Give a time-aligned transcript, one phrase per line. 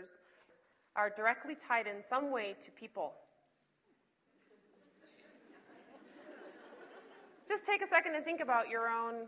[0.00, 0.18] fears
[0.96, 3.12] are directly tied in some way to people.
[7.48, 9.26] Just take a second and think about your own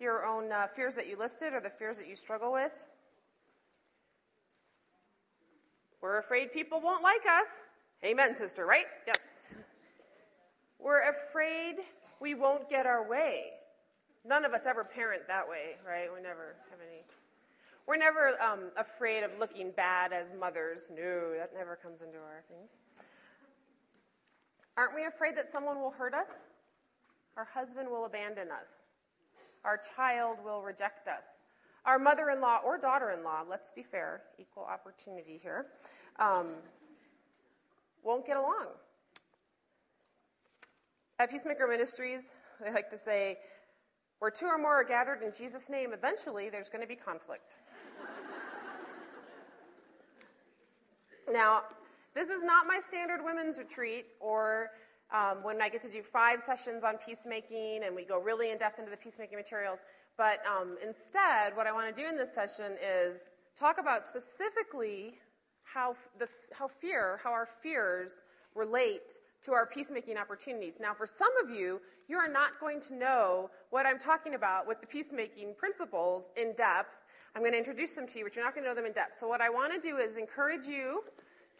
[0.00, 2.82] your own uh, fears that you listed or the fears that you struggle with.
[6.00, 7.66] We're afraid people won't like us.
[8.02, 8.86] Amen, sister, right?
[9.06, 9.18] Yes.
[10.78, 11.76] We're afraid
[12.18, 13.50] we won't get our way.
[14.24, 16.08] None of us ever parent that way, right?
[16.14, 17.04] We never have any.
[17.90, 20.92] We're never um, afraid of looking bad as mothers.
[20.94, 22.78] No, that never comes into our things.
[24.76, 26.44] Aren't we afraid that someone will hurt us?
[27.36, 28.86] Our husband will abandon us.
[29.64, 31.42] Our child will reject us.
[31.84, 35.66] Our mother in law or daughter in law, let's be fair, equal opportunity here,
[36.20, 36.46] um,
[38.04, 38.68] won't get along.
[41.18, 43.38] At Peacemaker Ministries, they like to say,
[44.20, 47.56] where two or more are gathered in Jesus' name, eventually there's going to be conflict.
[51.30, 51.62] Now,
[52.14, 54.70] this is not my standard women's retreat or
[55.12, 58.58] um, when I get to do five sessions on peacemaking and we go really in
[58.58, 59.84] depth into the peacemaking materials.
[60.16, 65.14] But um, instead, what I want to do in this session is talk about specifically
[65.62, 68.22] how, the, how fear, how our fears
[68.54, 70.78] relate to our peacemaking opportunities.
[70.80, 74.66] Now, for some of you, you are not going to know what I'm talking about
[74.66, 76.96] with the peacemaking principles in depth.
[77.34, 78.92] I'm going to introduce them to you, but you're not going to know them in
[78.92, 79.16] depth.
[79.16, 81.04] So, what I want to do is encourage you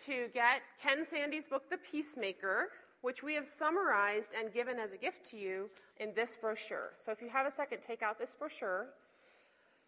[0.06, 2.68] to get Ken Sande's book, The Peacemaker,
[3.02, 6.90] which we have summarized and given as a gift to you in this brochure.
[6.96, 8.86] So if you have a second, take out this brochure.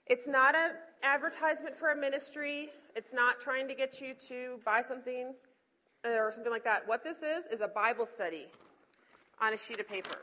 [0.06, 4.82] It's not an advertisement for a ministry, it's not trying to get you to buy
[4.82, 5.34] something
[6.04, 6.86] or something like that.
[6.86, 8.46] What this is, is a Bible study
[9.40, 10.22] on a sheet of paper.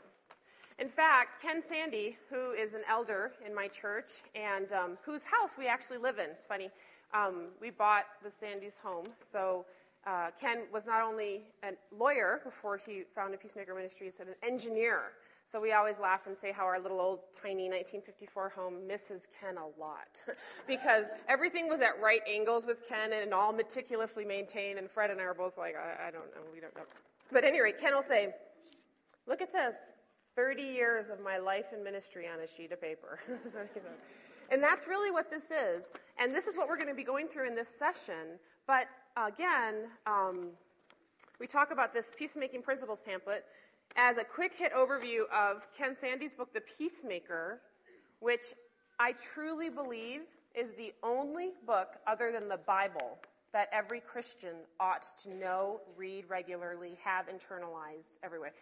[0.78, 5.56] In fact, Ken Sande, who is an elder in my church and um, whose house
[5.58, 6.70] we actually live in, it's funny,
[7.12, 9.04] um, we bought the Sande's home.
[9.20, 9.66] So
[10.06, 15.12] uh, Ken was not only a lawyer before he founded Peacemaker Ministries, but an engineer.
[15.46, 19.56] So we always laugh and say how our little old tiny 1954 home misses Ken
[19.56, 20.24] a lot
[20.68, 24.78] because everything was at right angles with Ken and all meticulously maintained.
[24.78, 26.84] And Fred and I are both like, I, I don't know, we don't know.
[27.32, 28.34] But anyway, Ken will say,
[29.26, 29.74] "Look at this,
[30.36, 33.20] 30 years of my life in ministry on a sheet of paper."
[34.50, 35.92] and that's really what this is.
[36.18, 38.38] And this is what we're going to be going through in this session.
[38.66, 40.48] But again, um,
[41.38, 43.44] we talk about this Peacemaking Principles pamphlet
[43.96, 47.60] as a quick hit overview of Ken Sande's book, The Peacemaker,
[48.20, 48.54] which
[48.98, 50.22] I truly believe
[50.54, 53.18] is the only book other than the Bible
[53.52, 58.52] that every Christian ought to know, read regularly, have internalized everywhere.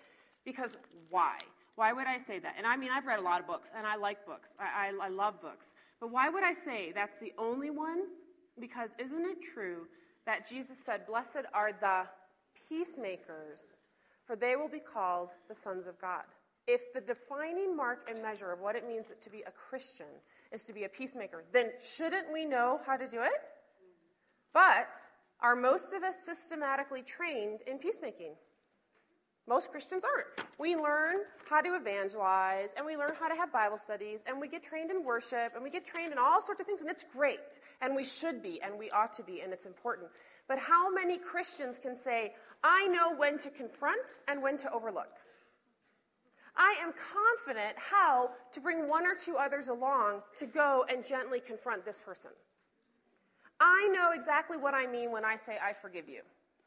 [0.45, 0.79] Because
[1.11, 1.37] why?
[1.75, 2.55] Why would I say that?
[2.57, 4.57] And I mean, I've read a lot of books, and I like books.
[4.59, 5.75] I, I, I love books.
[6.01, 8.05] But why would I say that's the only one?
[8.59, 9.87] Because isn't it true
[10.29, 12.03] that Jesus said, Blessed are the
[12.69, 13.79] peacemakers,
[14.27, 16.25] for they will be called the sons of God.
[16.67, 20.21] If the defining mark and measure of what it means to be a Christian
[20.53, 23.41] is to be a peacemaker, then shouldn't we know how to do it?
[24.53, 24.95] But
[25.41, 28.35] are most of us systematically trained in peacemaking?
[29.49, 30.27] Most Christians aren't.
[30.59, 34.47] We learn how to evangelize, and we learn how to have Bible studies, and we
[34.47, 37.05] get trained in worship, and we get trained in all sorts of things, and it's
[37.05, 40.09] great, and we should be, and we ought to be, and it's important.
[40.49, 45.17] But how many Christians can say, I know when to confront and when to overlook?
[46.55, 51.41] I am confident how to bring one or two others along to go and gently
[51.41, 52.33] confront this person.
[53.61, 56.21] I know exactly what I mean when I say, I forgive you.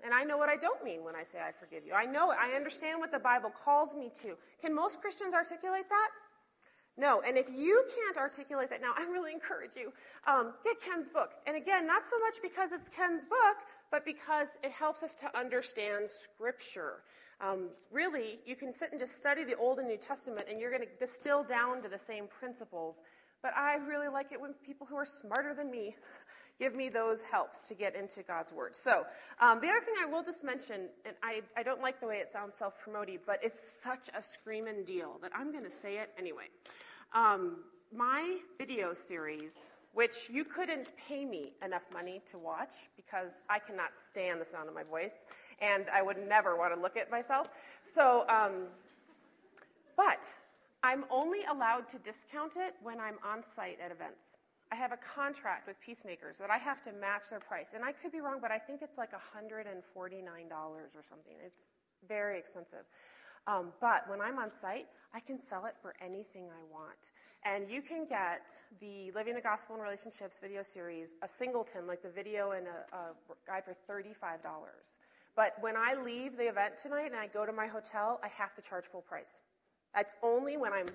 [0.03, 1.93] And I know what I don't mean when I say I forgive you.
[1.93, 2.31] I know.
[2.31, 4.35] I understand what the Bible calls me to.
[4.61, 6.09] Can most Christians articulate that?
[6.97, 7.21] No.
[7.25, 9.91] And if you can't articulate that now, I really encourage you
[10.27, 11.31] um, get Ken's book.
[11.47, 13.57] And again, not so much because it's Ken's book,
[13.91, 17.03] but because it helps us to understand Scripture.
[17.41, 20.69] Um, really, you can sit and just study the Old and New Testament, and you're
[20.69, 23.01] going to distill down to the same principles.
[23.41, 25.95] But I really like it when people who are smarter than me
[26.61, 28.75] give me those helps to get into God's Word.
[28.75, 29.03] So,
[29.39, 32.17] um, the other thing I will just mention, and I, I don't like the way
[32.17, 35.97] it sounds self promoting, but it's such a screaming deal that I'm going to say
[35.97, 36.45] it anyway.
[37.13, 43.57] Um, my video series, which you couldn't pay me enough money to watch because I
[43.57, 45.25] cannot stand the sound of my voice,
[45.61, 47.49] and I would never want to look at myself.
[47.81, 48.67] So, um,
[49.97, 50.31] but
[50.83, 54.37] I'm only allowed to discount it when I'm on site at events.
[54.71, 57.73] I have a contract with Peacemakers that I have to match their price.
[57.73, 59.75] And I could be wrong, but I think it's like $149
[60.51, 61.33] or something.
[61.45, 61.69] It's
[62.07, 62.85] very expensive.
[63.47, 67.11] Um, but when I'm on site, I can sell it for anything I want.
[67.43, 72.01] And you can get the Living the Gospel in Relationships video series, a singleton, like
[72.01, 73.13] the video and a, a
[73.45, 74.13] guide for $35.
[75.35, 78.53] But when I leave the event tonight and I go to my hotel, I have
[78.55, 79.41] to charge full price.
[79.93, 80.87] That's only when I'm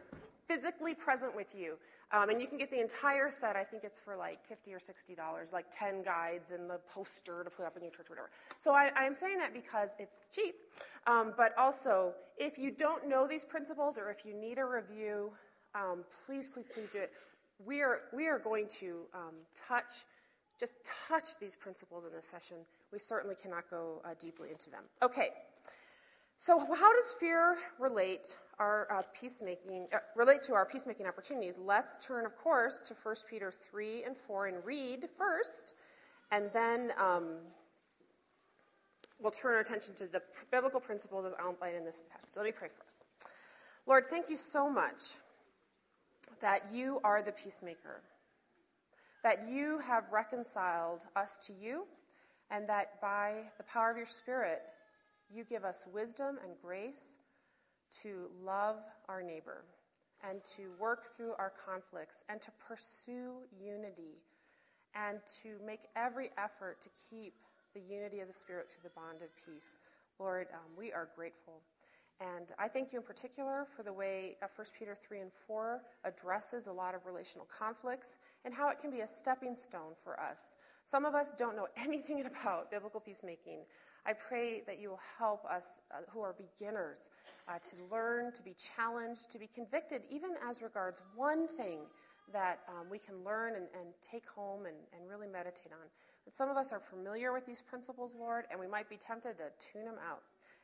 [0.47, 1.75] physically present with you.
[2.13, 4.79] Um, and you can get the entire set, I think it's for like 50 or
[4.79, 8.31] $60, like 10 guides and the poster to put up in your church, whatever.
[8.59, 10.55] So I, am saying that because it's cheap.
[11.07, 15.33] Um, but also, if you don't know these principles or if you need a review,
[15.75, 17.13] um, please, please, please do it.
[17.65, 19.35] We are, we are going to um,
[19.69, 20.05] touch,
[20.61, 20.79] just
[21.09, 22.59] touch these principles in this session.
[22.93, 24.85] We certainly cannot go uh, deeply into them.
[25.03, 25.31] Okay.
[26.38, 31.99] So, how does fear relate our uh, peacemaking uh, relate to our peacemaking opportunities, let's
[32.05, 35.75] turn, of course, to 1 Peter 3 and 4 and read first,
[36.31, 37.37] and then um,
[39.21, 42.37] we'll turn our attention to the biblical principles as outlined in this passage.
[42.37, 43.03] Let me pray for us.
[43.87, 45.17] Lord, thank you so much
[46.41, 48.03] that you are the peacemaker,
[49.23, 51.87] that you have reconciled us to you,
[52.50, 54.62] and that by the power of your Spirit,
[55.32, 57.19] you give us wisdom and grace
[58.02, 58.76] to love
[59.08, 59.64] our neighbor
[60.28, 64.23] and to work through our conflicts and to pursue unity
[64.94, 67.34] and to make every effort to keep
[67.75, 69.78] the unity of the Spirit through the bond of peace.
[70.19, 71.61] Lord, um, we are grateful.
[72.21, 75.83] And I thank you in particular for the way uh, 1 Peter 3 and 4
[76.05, 80.19] addresses a lot of relational conflicts and how it can be a stepping stone for
[80.19, 80.57] us.
[80.85, 83.61] Some of us don't know anything about biblical peacemaking,
[84.07, 87.11] I pray that you will help us uh, who are beginners
[87.49, 91.81] uh, to learn, to be challenged, to be convicted, even as regards one thing
[92.33, 95.89] that um, we can learn and, and take home and, and, really meditate on.
[96.25, 99.39] But some of us are familiar with these principles, Lord, and we might be tempted
[99.39, 100.23] to tune them out.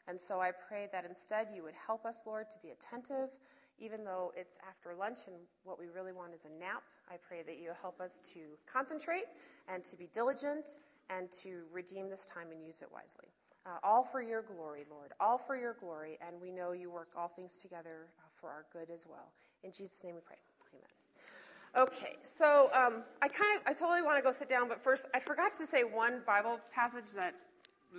[0.08, 3.30] And so I pray that instead you would help us, Lord, to be attentive,
[3.78, 6.82] even though it's after lunch and what we really want is a nap.
[7.10, 8.40] I pray that you help us to
[8.70, 9.24] concentrate
[9.68, 10.78] and to be diligent
[11.10, 13.28] and to redeem this time and use it wisely.
[13.64, 17.10] Uh, all for your glory, Lord, all for your glory, and we know you work
[17.16, 19.30] all things together uh, for our good as well.
[19.62, 20.36] In Jesus' name we pray.
[20.74, 21.86] Amen.
[21.86, 25.06] Okay, so um, I kind of, I totally want to go sit down, but first,
[25.14, 27.34] I forgot to say one Bible passage that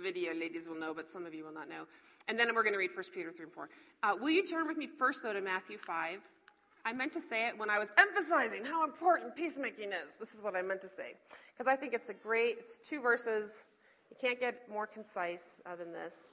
[0.00, 1.84] video ladies will know, but some of you will not know.
[2.28, 3.68] And then we're going to read 1 Peter 3 and 4.
[4.02, 6.20] Uh, will you turn with me first, though, to Matthew 5?
[6.86, 10.16] I meant to say it when I was emphasizing how important peacemaking is.
[10.18, 11.14] This is what I meant to say.
[11.52, 13.64] Because I think it's a great, it's two verses.
[14.10, 16.28] You can't get more concise uh, than this.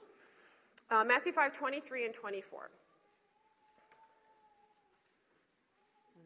[0.90, 2.70] Uh, Matthew 5, 23 and 24.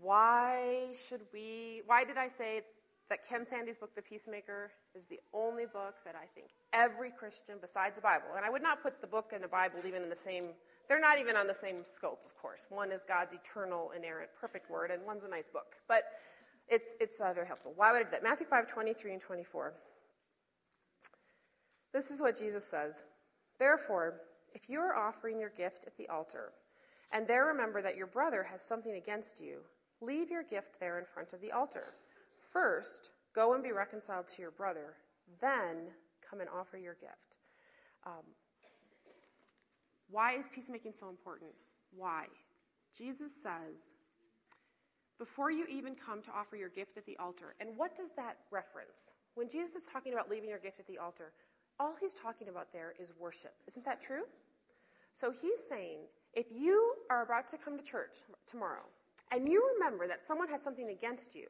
[0.00, 2.62] Why should we, why did I say
[3.08, 7.56] that Ken Sande's book, The Peacemaker, is the only book that I think every Christian,
[7.60, 10.08] besides the Bible, and I would not put the book and the Bible even in
[10.08, 10.44] the same
[10.88, 12.66] they're not even on the same scope, of course.
[12.68, 15.74] One is God's eternal, inerrant, perfect word, and one's a nice book.
[15.88, 16.04] But
[16.68, 17.72] it's, it's uh, very helpful.
[17.74, 18.22] Why would I do that?
[18.22, 19.74] Matthew 5, 23 and 24.
[21.92, 23.04] This is what Jesus says.
[23.58, 24.20] Therefore,
[24.54, 26.52] if you are offering your gift at the altar,
[27.12, 29.58] and there remember that your brother has something against you,
[30.00, 31.94] leave your gift there in front of the altar.
[32.36, 34.94] First, go and be reconciled to your brother,
[35.40, 35.88] then
[36.28, 37.38] come and offer your gift.
[38.04, 38.24] Um,
[40.10, 41.50] why is peacemaking so important?
[41.94, 42.26] Why?
[42.96, 43.94] Jesus says,
[45.18, 48.36] before you even come to offer your gift at the altar, and what does that
[48.50, 49.12] reference?
[49.34, 51.32] When Jesus is talking about leaving your gift at the altar,
[51.80, 53.54] all he's talking about there is worship.
[53.66, 54.22] Isn't that true?
[55.12, 56.00] So he's saying,
[56.34, 58.84] if you are about to come to church tomorrow,
[59.32, 61.46] and you remember that someone has something against you,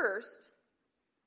[0.00, 0.50] first,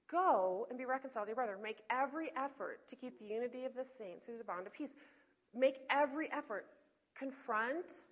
[0.10, 1.58] go and be reconciled to your brother.
[1.62, 4.96] Make every effort to keep the unity of the saints through the bond of peace
[5.54, 6.66] make every effort.
[7.16, 8.04] Confront,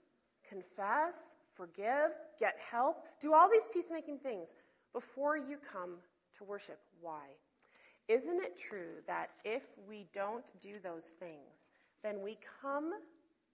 [0.47, 3.03] confess, forgive, get help.
[3.19, 4.55] Do all these peacemaking things
[4.93, 5.97] before you come
[6.37, 6.79] to worship.
[7.01, 7.23] Why?
[8.07, 11.67] Isn't it true that if we don't do those things,
[12.03, 12.91] then we come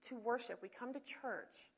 [0.08, 1.70] to worship, we come to church,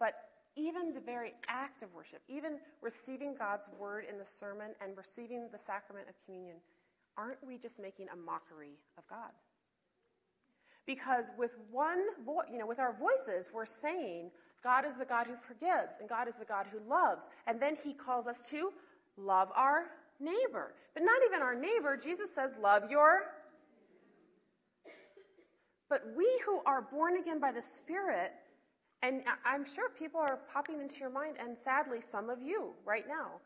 [0.00, 0.14] but
[0.56, 5.48] even the very act of worship, even receiving God's word in the sermon and receiving
[5.50, 6.56] the sacrament of communion,
[7.16, 9.30] aren't we just making a mockery of God?
[10.86, 14.30] Because with one voice, you know, with our voices, we're saying
[14.62, 17.28] God is the God who forgives and God is the God who loves.
[17.46, 18.72] And then he calls us to
[19.16, 19.86] love our
[20.20, 20.74] neighbor.
[20.94, 21.96] But not even our neighbor.
[21.96, 23.22] Jesus says, love your.
[25.88, 28.32] But we who are born again by the Spirit,
[29.02, 33.06] and I'm sure people are popping into your mind, and sadly, some of you right
[33.08, 33.40] now,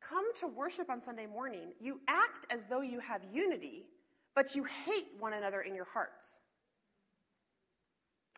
[0.00, 1.72] come to worship on Sunday morning.
[1.80, 3.84] You act as though you have unity,
[4.34, 6.40] but you hate one another in your hearts.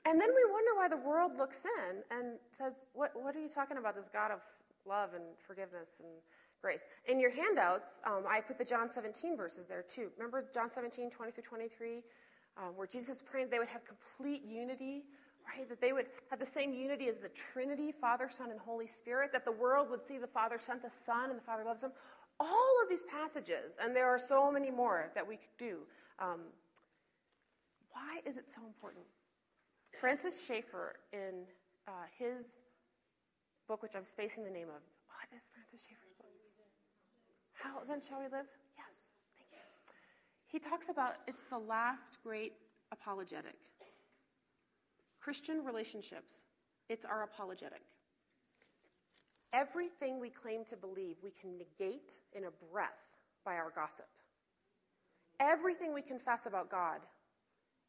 [0.05, 3.49] And then we wonder why the world looks in and says, What, what are you
[3.49, 4.41] talking about, this God of
[4.85, 6.11] love and forgiveness and
[6.61, 6.87] grace?
[7.07, 10.09] In your handouts, um, I put the John 17 verses there too.
[10.19, 12.03] Remember John 17, 20 through 23,
[12.59, 15.05] um, where Jesus prayed they would have complete unity,
[15.47, 15.69] right?
[15.69, 19.33] That they would have the same unity as the Trinity, Father, Son, and Holy Spirit,
[19.33, 21.93] that the world would see the Father sent the Son and the Father loves them.
[22.41, 25.79] All of these passages, and there are so many more that we could do.
[26.19, 26.41] Um,
[27.91, 29.05] why is it so important?
[30.01, 31.45] Francis Schaeffer, in
[31.87, 32.61] uh, his
[33.69, 36.25] book, which I'm spacing the name of, what is Francis Schaeffer's book?
[37.53, 38.47] How then shall we live?
[38.77, 39.05] Yes,
[39.37, 39.59] thank you.
[40.47, 42.53] He talks about it's the last great
[42.93, 43.55] apologetic.
[45.25, 46.45] Christian relationships,
[46.91, 47.81] it's our apologetic.
[49.55, 53.09] Everything we claim to believe, we can negate in a breath
[53.43, 54.09] by our gossip.
[55.41, 57.01] Everything we confess about God,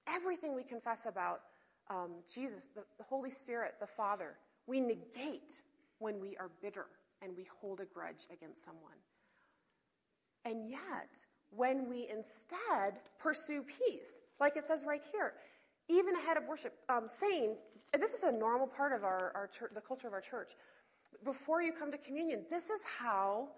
[0.07, 1.41] everything we confess about
[1.89, 5.51] um, Jesus, the, the Holy Spirit, the Father, we negate
[5.99, 6.85] when we are bitter
[7.21, 8.97] and we hold a grudge against someone.
[10.45, 11.09] And yet,
[11.49, 15.33] when we instead pursue peace, like it says right here,
[15.89, 17.55] even ahead of worship, um, saying,
[17.93, 20.51] and this is a normal part of our, our church, the culture of our church,
[21.23, 23.49] before you come to communion, this is how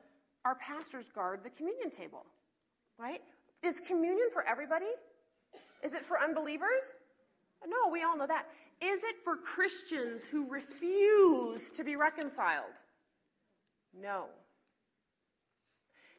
[0.45, 2.25] our pastors guard the communion table,
[2.97, 3.19] right?
[3.63, 4.85] Is communion for everybody?
[5.83, 6.93] Is it for unbelievers?
[7.65, 8.47] No, we all know that.
[8.81, 12.73] Is it for Christians who refuse to be reconciled?
[13.99, 14.25] No.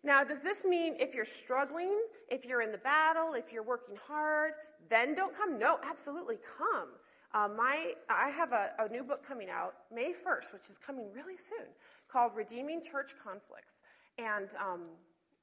[0.05, 3.97] Now, does this mean if you're struggling, if you're in the battle, if you're working
[4.07, 4.53] hard,
[4.89, 5.59] then don't come?
[5.59, 6.89] No, absolutely come.
[7.35, 11.13] Uh, my, I have a, a new book coming out May 1st, which is coming
[11.13, 11.67] really soon,
[12.09, 13.83] called Redeeming Church Conflicts.
[14.17, 14.83] And um,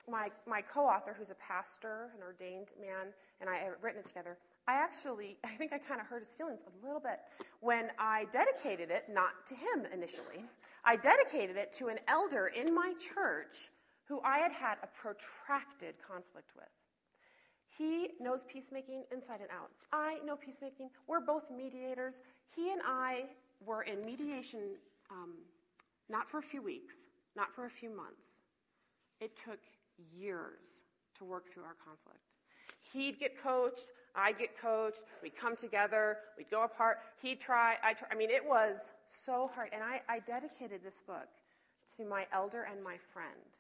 [0.09, 4.05] my, my co author, who's a pastor, an ordained man, and I have written it
[4.05, 7.19] together, I actually, I think I kind of hurt his feelings a little bit
[7.59, 10.45] when I dedicated it, not to him initially.
[10.83, 13.69] I dedicated it to an elder in my church
[14.07, 16.69] who I had had a protracted conflict with.
[17.77, 19.71] He knows peacemaking inside and out.
[19.91, 20.89] I know peacemaking.
[21.07, 22.21] We're both mediators.
[22.55, 23.25] He and I
[23.65, 24.77] were in mediation
[25.11, 25.33] um,
[26.09, 28.41] not for a few weeks, not for a few months.
[29.19, 29.59] It took
[30.15, 30.83] years
[31.17, 32.37] to work through our conflict.
[32.93, 36.99] He'd get coached, I'd get coached, we'd come together, we'd go apart.
[37.21, 38.07] He'd try, I try.
[38.11, 39.69] I mean, it was so hard.
[39.73, 41.27] And I, I dedicated this book
[41.97, 43.59] to my elder and my friend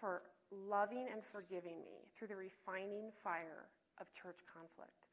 [0.00, 3.68] for loving and forgiving me through the refining fire
[4.00, 5.08] of church conflict.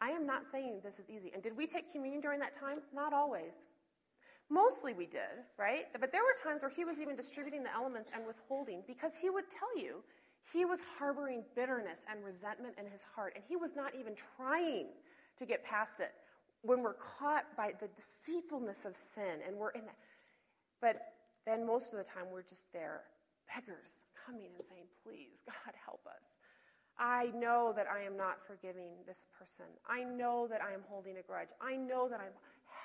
[0.00, 1.30] I am not saying this is easy.
[1.32, 2.76] And did we take communion during that time?
[2.92, 3.66] Not always.
[4.50, 5.86] Mostly we did, right?
[5.98, 9.30] But there were times where he was even distributing the elements and withholding because he
[9.30, 10.02] would tell you
[10.52, 14.88] he was harboring bitterness and resentment in his heart, and he was not even trying
[15.36, 16.12] to get past it.
[16.62, 19.96] When we're caught by the deceitfulness of sin and we're in that,
[20.80, 20.96] but
[21.46, 23.02] then most of the time we're just there
[23.54, 26.38] beggars coming and saying, Please, God, help us.
[26.98, 29.66] I know that I am not forgiving this person.
[29.88, 31.48] I know that I am holding a grudge.
[31.60, 32.32] I know that I'm.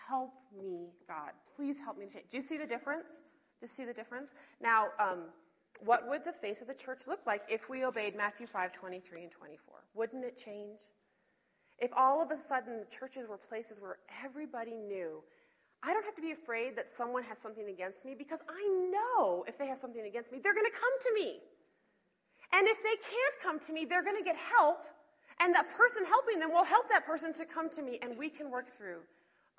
[0.07, 1.31] Help me, God.
[1.55, 2.25] Please help me to change.
[2.29, 3.19] Do you see the difference?
[3.59, 4.35] Do you see the difference?
[4.61, 5.25] Now, um,
[5.83, 9.23] what would the face of the church look like if we obeyed Matthew 5 23
[9.23, 9.75] and 24?
[9.93, 10.79] Wouldn't it change?
[11.79, 15.23] If all of a sudden the churches were places where everybody knew
[15.87, 19.45] I don't have to be afraid that someone has something against me because I know
[19.47, 21.39] if they have something against me, they're going to come to me.
[22.51, 24.83] And if they can't come to me, they're going to get help.
[25.39, 28.27] And that person helping them will help that person to come to me, and we
[28.27, 28.97] can work through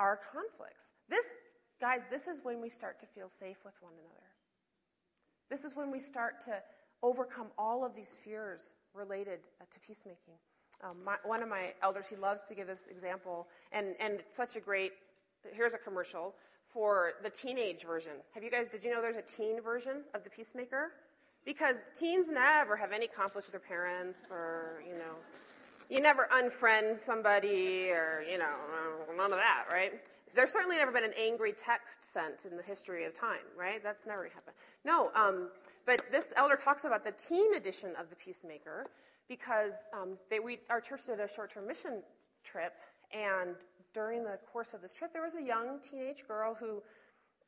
[0.01, 0.93] our conflicts.
[1.09, 1.35] This,
[1.81, 4.27] guys, this is when we start to feel safe with one another.
[5.49, 6.61] This is when we start to
[7.03, 10.35] overcome all of these fears related uh, to peacemaking.
[10.85, 14.37] Um, my, one of my elders, he loves to give this example, and, and it's
[14.37, 14.93] such a great
[15.53, 16.35] here's a commercial
[16.67, 18.13] for the teenage version.
[18.35, 20.93] Have you guys, did you know there's a teen version of the Peacemaker?
[21.45, 25.17] Because teens never have any conflict with their parents or, you know,
[25.89, 28.55] you never unfriend somebody or, you know,
[29.17, 29.93] none of that, right?
[30.35, 33.83] There's certainly never been an angry text sent in the history of time, right?
[33.83, 34.57] That's never happened.
[34.85, 35.49] No, um,
[35.87, 38.85] but this elder talks about the teen edition of the Peacemaker
[39.29, 42.03] because um, they, we, our church did a short term mission
[42.45, 42.75] trip,
[43.13, 43.57] and
[43.93, 46.83] during the course of this trip, there was a young teenage girl who,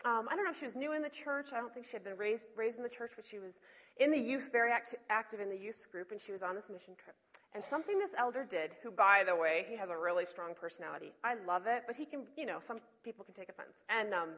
[0.05, 1.53] um, I don't know if she was new in the church.
[1.53, 3.61] I don't think she had been raised, raised in the church, but she was
[3.99, 6.71] in the youth, very act- active in the youth group, and she was on this
[6.71, 7.17] mission trip.
[7.53, 11.13] And something this elder did, who, by the way, he has a really strong personality.
[11.25, 13.85] I love it, but he can, you know, some people can take offense.
[13.89, 14.31] And, um,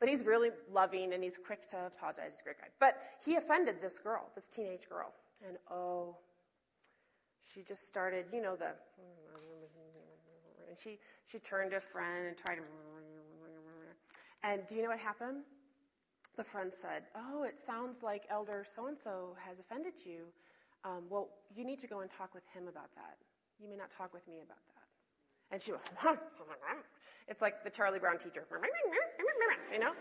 [0.00, 2.32] but he's really loving and he's quick to apologize.
[2.32, 2.68] He's a great guy.
[2.80, 5.12] But he offended this girl, this teenage girl.
[5.46, 6.16] And oh,
[7.40, 8.72] she just started, you know, the
[10.74, 12.62] And she, she turned to a friend and tried to.
[14.42, 15.44] And do you know what happened?
[16.36, 20.24] The friend said, Oh, it sounds like Elder so and so has offended you.
[20.84, 23.18] Um, well, you need to go and talk with him about that.
[23.62, 25.52] You may not talk with me about that.
[25.52, 25.84] And she went,
[27.28, 28.44] It's like the Charlie Brown teacher,
[29.72, 29.92] you know?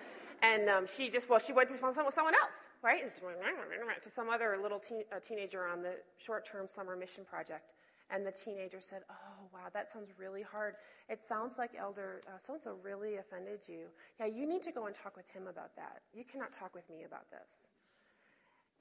[0.41, 3.13] And um, she just, well, she went to someone, else, right?
[3.15, 7.73] To some other little teen, teenager on the short term summer mission project.
[8.13, 10.75] And the teenager said, Oh, wow, that sounds really hard.
[11.09, 13.87] It sounds like Elder so and so really offended you.
[14.19, 16.01] Yeah, you need to go and talk with him about that.
[16.13, 17.67] You cannot talk with me about this.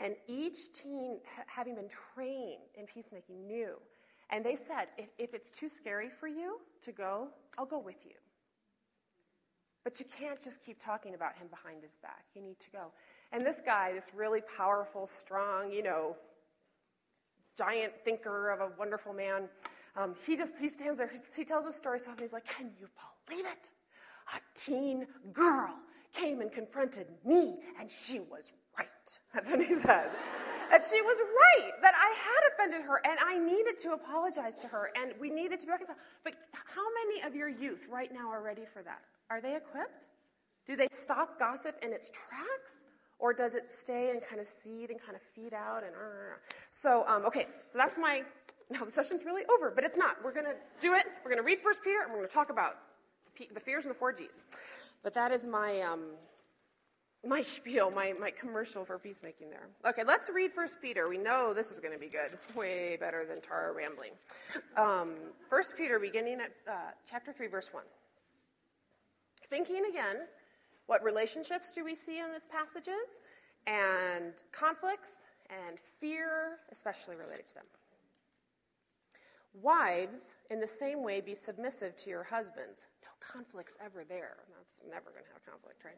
[0.01, 3.77] And each teen, having been trained in peacemaking, knew.
[4.29, 8.05] And they said, if, if it's too scary for you to go, I'll go with
[8.05, 8.13] you.
[9.85, 12.25] But you can't just keep talking about him behind his back.
[12.35, 12.93] You need to go.
[13.33, 16.17] And this guy, this really powerful, strong, you know,
[17.57, 19.49] giant thinker of a wonderful man,
[19.97, 21.11] um, he just he stands there.
[21.37, 22.13] He tells a story so.
[22.19, 22.89] He's like, "Can you
[23.27, 23.71] believe it?
[24.35, 25.79] A teen girl
[26.13, 30.11] came and confronted me, and she was right." That's what he says.
[30.71, 31.71] that she was right.
[31.83, 35.61] That I had offended her, and I needed to apologize to her, and we needed
[35.61, 35.99] to be reconciled.
[36.25, 39.03] But how many of your youth right now are ready for that?
[39.29, 40.07] Are they equipped?
[40.67, 42.87] Do they stop gossip in its tracks?
[43.23, 45.85] Or does it stay and kind of seed and kind of feed out?
[45.85, 46.35] And uh,
[46.71, 48.23] so, um, okay, so that's my.
[48.71, 50.17] Now the session's really over, but it's not.
[50.25, 51.05] We're going to do it.
[51.23, 52.79] We're going to read First Peter, and we're going to talk about
[53.53, 54.41] the fears and the four G's.
[55.03, 56.13] But that is my um,
[57.27, 59.69] my spiel, my, my commercial for peacemaking there.
[59.85, 61.07] Okay, let's read First Peter.
[61.07, 64.13] We know this is going to be good, way better than Tara rambling.
[64.77, 65.15] Um,
[65.51, 66.73] First Peter, beginning at uh,
[67.09, 67.85] chapter three, verse one.
[69.49, 70.17] Thinking again,
[70.93, 73.23] what relationships do we see in these passages?
[73.67, 77.65] And conflicts and fear, especially related to them.
[79.63, 82.89] Wives, in the same way, be submissive to your husbands.
[83.03, 84.37] No conflicts ever there.
[84.59, 85.97] That's never going to have a conflict, right?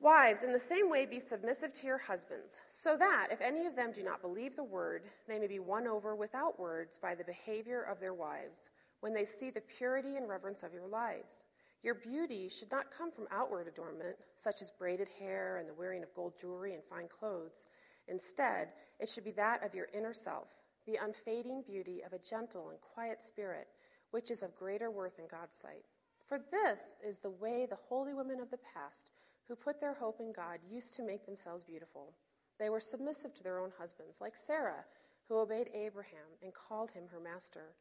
[0.00, 3.76] Wives, in the same way, be submissive to your husbands, so that, if any of
[3.76, 7.24] them do not believe the word, they may be won over without words by the
[7.24, 11.44] behavior of their wives, when they see the purity and reverence of your lives.
[11.84, 16.02] Your beauty should not come from outward adornment, such as braided hair and the wearing
[16.02, 17.66] of gold jewelry and fine clothes.
[18.08, 18.68] Instead,
[18.98, 20.48] it should be that of your inner self,
[20.86, 23.68] the unfading beauty of a gentle and quiet spirit,
[24.12, 25.84] which is of greater worth in God's sight.
[26.26, 29.10] For this is the way the holy women of the past,
[29.46, 32.14] who put their hope in God, used to make themselves beautiful.
[32.58, 34.86] They were submissive to their own husbands, like Sarah,
[35.28, 37.74] who obeyed Abraham and called him her master.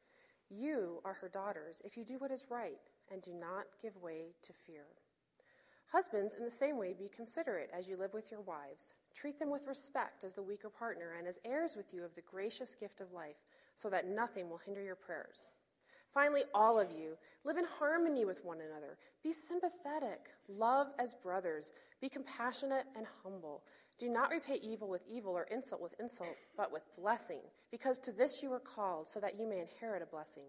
[0.49, 4.33] You are her daughters if you do what is right and do not give way
[4.41, 4.85] to fear.
[5.91, 8.95] Husbands, in the same way, be considerate as you live with your wives.
[9.13, 12.21] Treat them with respect as the weaker partner and as heirs with you of the
[12.21, 13.35] gracious gift of life,
[13.75, 15.51] so that nothing will hinder your prayers.
[16.11, 18.97] Finally, all of you, live in harmony with one another.
[19.23, 20.29] Be sympathetic.
[20.47, 21.71] Love as brothers.
[22.01, 23.63] Be compassionate and humble.
[23.99, 28.11] Do not repay evil with evil or insult with insult, but with blessing, because to
[28.11, 30.45] this you were called, so that you may inherit a blessing.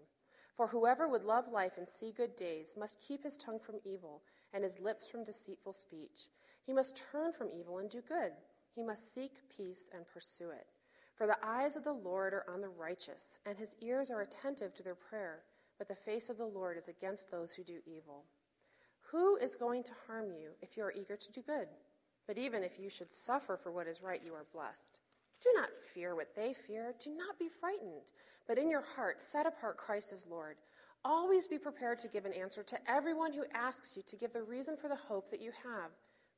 [0.56, 4.22] For whoever would love life and see good days must keep his tongue from evil
[4.52, 6.28] and his lips from deceitful speech.
[6.64, 8.32] He must turn from evil and do good.
[8.74, 10.66] He must seek peace and pursue it.
[11.16, 14.74] For the eyes of the Lord are on the righteous, and his ears are attentive
[14.74, 15.42] to their prayer,
[15.78, 18.24] but the face of the Lord is against those who do evil.
[19.12, 21.68] Who is going to harm you if you are eager to do good?
[22.26, 24.98] But even if you should suffer for what is right, you are blessed.
[25.42, 26.94] Do not fear what they fear.
[27.02, 28.10] Do not be frightened.
[28.46, 30.56] But in your heart, set apart Christ as Lord.
[31.04, 34.42] Always be prepared to give an answer to everyone who asks you to give the
[34.42, 35.90] reason for the hope that you have.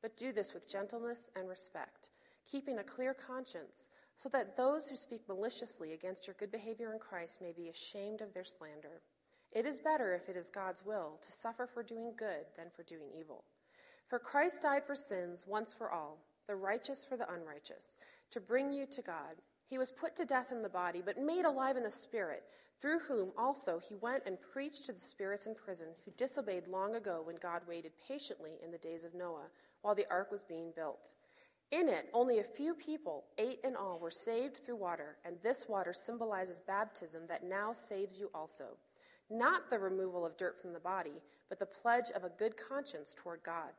[0.02, 2.10] But do this with gentleness and respect,
[2.50, 6.98] keeping a clear conscience, so that those who speak maliciously against your good behavior in
[6.98, 9.02] Christ may be ashamed of their slander.
[9.52, 12.82] It is better, if it is God's will, to suffer for doing good than for
[12.82, 13.44] doing evil.
[14.08, 17.96] For Christ died for sins once for all, the righteous for the unrighteous,
[18.30, 19.36] to bring you to God.
[19.68, 22.44] He was put to death in the body, but made alive in the spirit,
[22.80, 26.94] through whom also he went and preached to the spirits in prison who disobeyed long
[26.94, 29.48] ago when God waited patiently in the days of Noah
[29.82, 31.14] while the ark was being built.
[31.72, 35.66] In it, only a few people, eight in all, were saved through water, and this
[35.68, 38.76] water symbolizes baptism that now saves you also.
[39.28, 43.14] Not the removal of dirt from the body, but the pledge of a good conscience
[43.16, 43.72] toward God.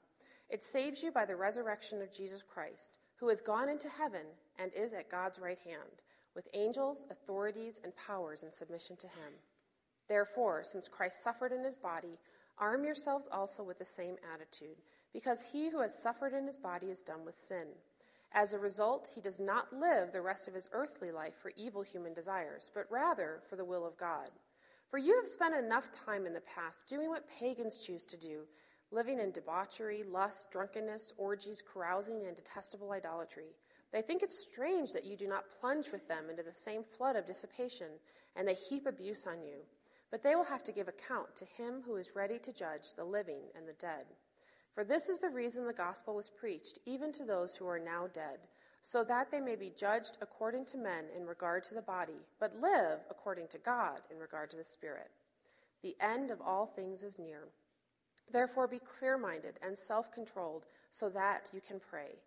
[0.50, 4.26] It saves you by the resurrection of Jesus Christ who has gone into heaven
[4.60, 6.04] and is at God's right hand,
[6.36, 9.34] with angels, authorities, and powers in submission to him.
[10.08, 12.20] Therefore, since Christ suffered in his body,
[12.58, 14.78] arm yourselves also with the same attitude,
[15.14, 17.68] because he who has suffered in his body is done with sin.
[18.34, 21.82] As a result, he does not live the rest of his earthly life for evil
[21.82, 24.30] human desires, but rather for the will of God.
[24.90, 28.44] For you have spent enough time in the past doing what pagans choose to do,
[28.92, 33.56] living in debauchery, lust, drunkenness, orgies, carousing, and detestable idolatry.
[33.92, 37.16] They think it strange that you do not plunge with them into the same flood
[37.16, 37.88] of dissipation,
[38.36, 39.60] and they heap abuse on you.
[40.12, 43.04] But they will have to give account to him who is ready to judge the
[43.04, 44.06] living and the dead.
[44.74, 48.08] For this is the reason the gospel was preached, even to those who are now
[48.14, 48.40] dead,
[48.82, 52.62] so that they may be judged according to men in regard to the body, but
[52.62, 55.10] live according to God in regard to the spirit.
[55.82, 57.50] The end of all things is near.
[58.32, 62.20] Therefore, be clear minded and self controlled, so that you can pray.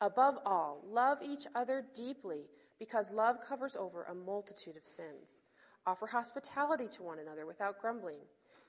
[0.00, 2.46] Above all, love each other deeply,
[2.78, 5.40] because love covers over a multitude of sins.
[5.86, 8.20] Offer hospitality to one another without grumbling.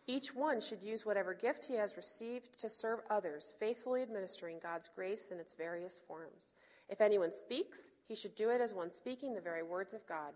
[0.08, 4.90] Each one should use whatever gift he has received to serve others, faithfully administering God's
[4.96, 6.54] grace in its various forms.
[6.90, 10.34] If anyone speaks, he should do it as one speaking the very words of God.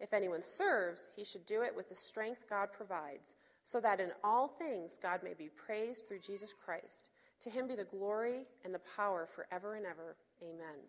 [0.00, 4.10] If anyone serves, he should do it with the strength God provides, so that in
[4.22, 7.08] all things God may be praised through Jesus Christ.
[7.40, 10.16] To him be the glory and the power forever and ever.
[10.42, 10.84] Amen.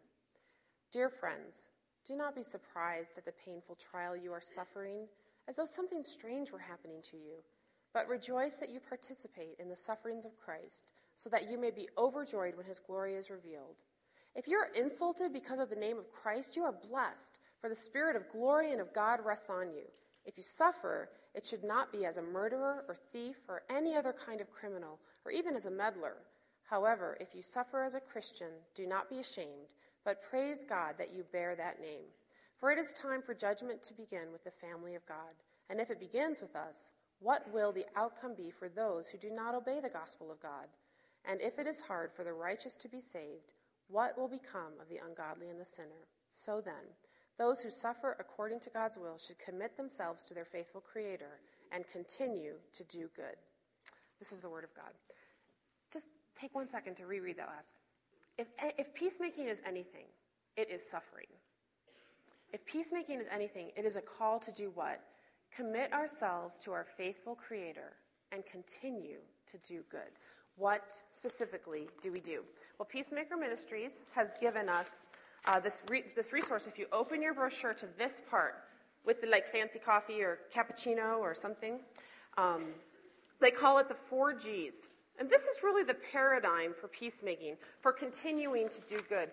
[0.92, 1.70] Dear friends,
[2.06, 5.08] do not be surprised at the painful trial you are suffering,
[5.48, 7.44] as though something strange were happening to you,
[7.94, 11.90] but rejoice that you participate in the sufferings of Christ, so that you may be
[11.98, 13.84] overjoyed when his glory is revealed.
[14.36, 17.76] If you are insulted because of the name of Christ, you are blessed, for the
[17.76, 19.86] Spirit of glory and of God rests on you.
[20.26, 24.14] If you suffer, it should not be as a murderer or thief or any other
[24.14, 26.16] kind of criminal, or even as a meddler.
[26.64, 29.68] However, if you suffer as a Christian, do not be ashamed,
[30.04, 32.06] but praise God that you bear that name.
[32.58, 35.36] For it is time for judgment to begin with the family of God.
[35.70, 39.30] And if it begins with us, what will the outcome be for those who do
[39.30, 40.68] not obey the gospel of God?
[41.28, 43.54] And if it is hard for the righteous to be saved,
[43.88, 46.08] what will become of the ungodly and the sinner?
[46.30, 46.96] So then,
[47.38, 51.40] those who suffer according to God's will should commit themselves to their faithful Creator
[51.72, 53.36] and continue to do good.
[54.20, 54.92] This is the Word of God.
[55.92, 56.08] Just
[56.40, 57.74] take one second to reread that last.
[58.38, 60.06] If, if peacemaking is anything,
[60.58, 61.28] it is suffering.
[62.54, 65.02] If peacemaking is anything, it is a call to do what?
[65.56, 67.94] Commit ourselves to our faithful Creator
[68.32, 69.20] and continue
[69.52, 70.12] to do good.
[70.58, 72.44] What specifically do we do?
[72.80, 75.10] Well, Peacemaker Ministries has given us
[75.48, 76.68] uh, this, re- this resource.
[76.68, 78.56] If you open your brochure to this part
[79.06, 81.80] with the like fancy coffee or cappuccino or something,
[82.38, 82.66] um,
[83.40, 84.90] they call it the four G's.
[85.20, 89.30] And this is really the paradigm for peacemaking, for continuing to do good,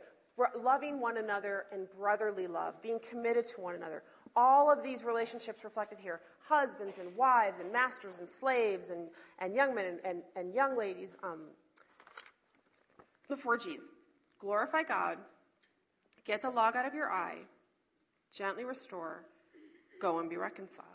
[0.60, 4.02] loving one another and brotherly love, being committed to one another.
[4.36, 9.54] All of these relationships reflected here husbands and wives and masters and slaves and, and
[9.54, 11.16] young men and, and, and young ladies.
[11.22, 11.40] Um,
[13.28, 13.90] the four G's
[14.38, 15.18] glorify God,
[16.24, 17.38] get the log out of your eye,
[18.32, 19.24] gently restore,
[20.00, 20.88] go and be reconciled.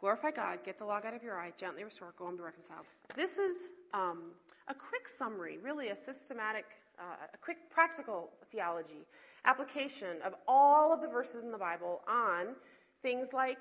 [0.00, 2.86] Glorify God, get the log out of your eye, gently restore, go and be reconciled.
[3.14, 4.32] This is um,
[4.66, 6.64] a quick summary, really a systematic,
[6.98, 9.06] uh, a quick practical theology
[9.44, 12.54] application of all of the verses in the Bible on
[13.02, 13.58] things like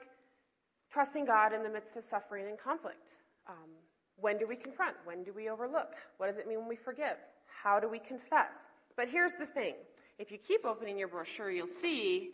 [0.92, 3.18] trusting God in the midst of suffering and conflict.
[3.48, 3.70] Um,
[4.18, 4.96] when do we confront?
[5.06, 5.96] When do we overlook?
[6.18, 7.18] What does it mean when we forgive?
[7.64, 8.70] How do we confess?
[8.96, 9.76] But here's the thing
[10.22, 12.30] if you keep opening your brochure, you'll see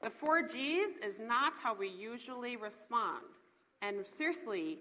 [0.00, 3.24] the four G's is not how we usually respond.
[3.82, 4.78] And seriously,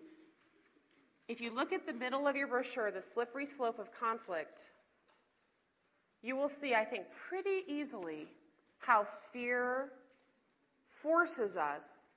[1.28, 4.70] if you look at the middle of your brochure, the slippery slope of conflict,
[6.22, 8.28] you will see, I think, pretty easily
[8.78, 9.94] how fear
[10.86, 12.08] forces us,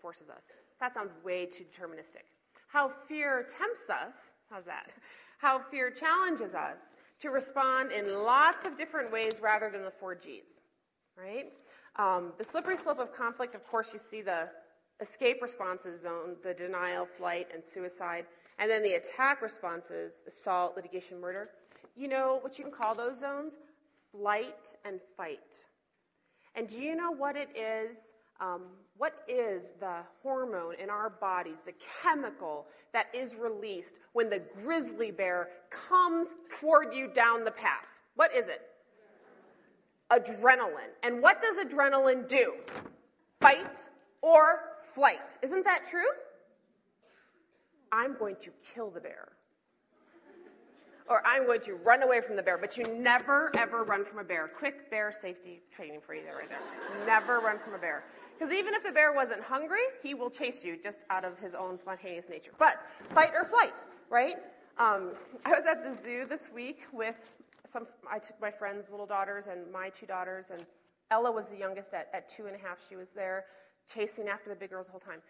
[0.00, 0.52] forces us.
[0.78, 2.26] That sounds way too deterministic.
[2.68, 4.92] How fear tempts us, how's that?
[5.38, 10.14] How fear challenges us to respond in lots of different ways rather than the four
[10.14, 10.60] G's,
[11.16, 11.46] right?
[11.96, 14.50] Um, the slippery slope of conflict, of course, you see the
[15.00, 18.26] escape responses zone, the denial, flight, and suicide,
[18.58, 21.48] and then the attack responses, assault, litigation, murder.
[21.96, 23.58] You know what you can call those zones?
[24.12, 25.66] Flight and fight.
[26.54, 28.12] And do you know what it is?
[28.40, 28.62] Um,
[28.96, 35.10] what is the hormone in our bodies, the chemical that is released when the grizzly
[35.10, 38.02] bear comes toward you down the path?
[38.16, 38.62] What is it?
[40.10, 40.92] Adrenaline.
[41.02, 42.54] And what does adrenaline do?
[43.40, 43.88] Fight
[44.22, 45.38] or flight.
[45.42, 46.02] Isn't that true?
[47.90, 49.28] I'm going to kill the bear
[51.08, 52.58] or I'm going to run away from the bear.
[52.58, 54.48] But you never, ever run from a bear.
[54.48, 57.06] Quick bear safety training for you there, right there.
[57.06, 58.04] never run from a bear.
[58.38, 61.54] Because even if the bear wasn't hungry, he will chase you just out of his
[61.54, 62.52] own spontaneous nature.
[62.58, 64.36] But fight or flight, right?
[64.78, 65.12] Um,
[65.44, 67.32] I was at the zoo this week with
[67.64, 70.66] some, I took my friend's little daughters and my two daughters, and
[71.10, 72.86] Ella was the youngest at, at two and a half.
[72.86, 73.44] She was there
[73.86, 75.20] chasing after the big girls the whole time.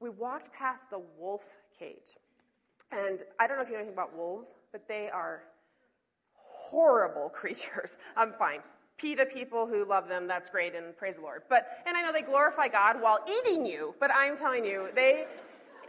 [0.00, 2.16] we walked past the wolf cage.
[2.90, 5.42] And I don't know if you know anything about wolves, but they are
[6.34, 7.98] horrible creatures.
[8.16, 8.60] I'm fine.
[9.02, 11.42] PETA people who love them, that's great, and praise the Lord.
[11.48, 15.26] But and I know they glorify God while eating you, but I'm telling you, they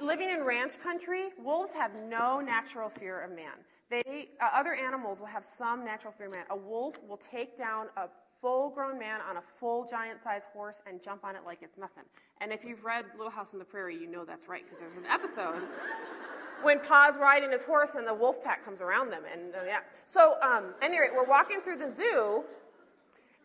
[0.01, 3.53] living in ranch country, wolves have no natural fear of man.
[3.91, 6.45] They uh, other animals will have some natural fear of man.
[6.49, 8.07] A wolf will take down a
[8.41, 11.77] full grown man on a full giant sized horse and jump on it like it's
[11.77, 12.05] nothing.
[12.41, 14.97] And if you've read Little House on the Prairie, you know that's right because there's
[14.97, 15.61] an episode
[16.63, 19.21] when Pa's riding his horse and the wolf pack comes around them.
[19.31, 19.79] And uh, yeah.
[20.05, 22.43] So, um, anyway, we're walking through the zoo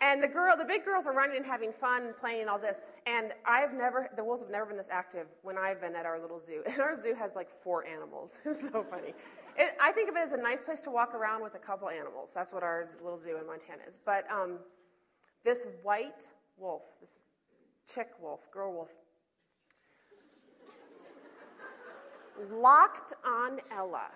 [0.00, 2.58] and the girl, the big girls are running and having fun and playing and all
[2.58, 2.88] this.
[3.06, 6.20] And I've never, the wolves have never been this active when I've been at our
[6.20, 6.62] little zoo.
[6.68, 8.38] And our zoo has like four animals.
[8.44, 9.12] it's so funny.
[9.56, 11.88] It, I think of it as a nice place to walk around with a couple
[11.88, 12.32] animals.
[12.32, 13.98] That's what our little zoo in Montana is.
[14.04, 14.58] But um,
[15.44, 17.18] this white wolf, this
[17.92, 18.92] chick wolf, girl wolf,
[22.52, 24.10] locked on Ella.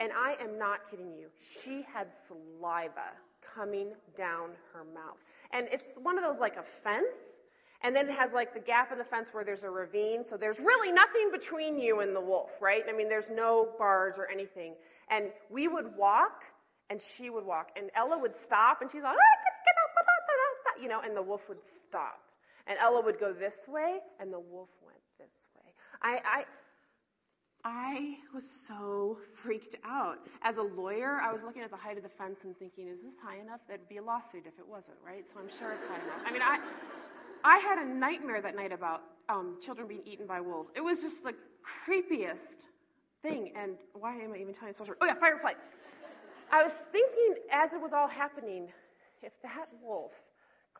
[0.00, 1.28] And I am not kidding you.
[1.38, 3.12] She had saliva
[3.56, 5.18] coming down her mouth.
[5.52, 7.40] And it's one of those like a fence,
[7.82, 10.36] and then it has like the gap in the fence where there's a ravine, so
[10.36, 12.82] there's really nothing between you and the wolf, right?
[12.88, 14.74] I mean, there's no bars or anything.
[15.08, 16.44] And we would walk,
[16.90, 19.46] and she would walk, and Ella would stop, and she's like, ah,
[20.80, 22.20] you know, and the wolf would stop.
[22.66, 25.72] And Ella would go this way, and the wolf went this way.
[26.02, 26.44] I, I
[27.68, 30.18] I was so freaked out.
[30.42, 33.02] As a lawyer, I was looking at the height of the fence and thinking, is
[33.02, 33.58] this high enough?
[33.66, 35.28] There'd be a lawsuit if it wasn't, right?
[35.28, 36.22] So I'm sure it's high enough.
[36.24, 36.60] I mean, I,
[37.42, 40.70] I had a nightmare that night about um, children being eaten by wolves.
[40.76, 41.34] It was just the
[41.84, 42.66] creepiest
[43.20, 43.52] thing.
[43.56, 44.98] And why am I even telling this story?
[45.00, 45.54] Oh, yeah, Firefly.
[46.52, 48.68] I was thinking as it was all happening,
[49.22, 50.12] if that wolf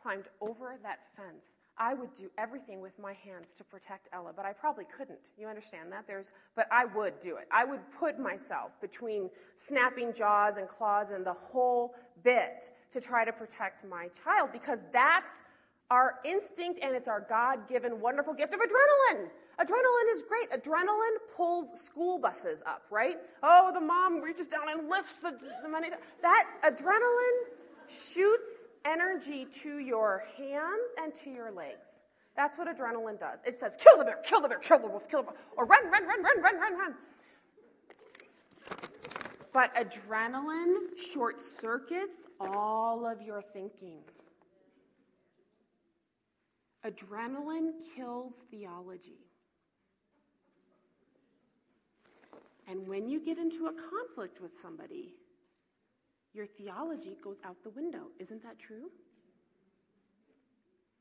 [0.07, 4.47] climbed over that fence, I would do everything with my hands to protect Ella, but
[4.47, 5.31] I probably couldn't.
[5.37, 6.07] You understand that?
[6.07, 7.49] There's, but I would do it.
[7.51, 13.25] I would put myself between snapping jaws and claws and the whole bit to try
[13.25, 15.42] to protect my child because that's
[15.90, 19.29] our instinct and it's our God given wonderful gift of adrenaline.
[19.59, 20.51] Adrenaline is great.
[20.53, 23.16] Adrenaline pulls school buses up, right?
[23.42, 25.88] Oh, the mom reaches down and lifts the, the money.
[26.23, 27.57] That adrenaline
[27.88, 32.03] shoots energy to your hands and to your legs.
[32.37, 33.42] That's what adrenaline does.
[33.46, 35.66] It says, kill the bear, kill the bear, kill the wolf, kill the wolf, or
[35.66, 36.94] run, run, run, run, run, run, run.
[39.53, 44.01] But adrenaline short circuits all of your thinking.
[46.87, 49.27] Adrenaline kills theology.
[52.68, 55.14] And when you get into a conflict with somebody,
[56.37, 58.09] your theology goes out the window.
[58.20, 58.90] Isn't that true?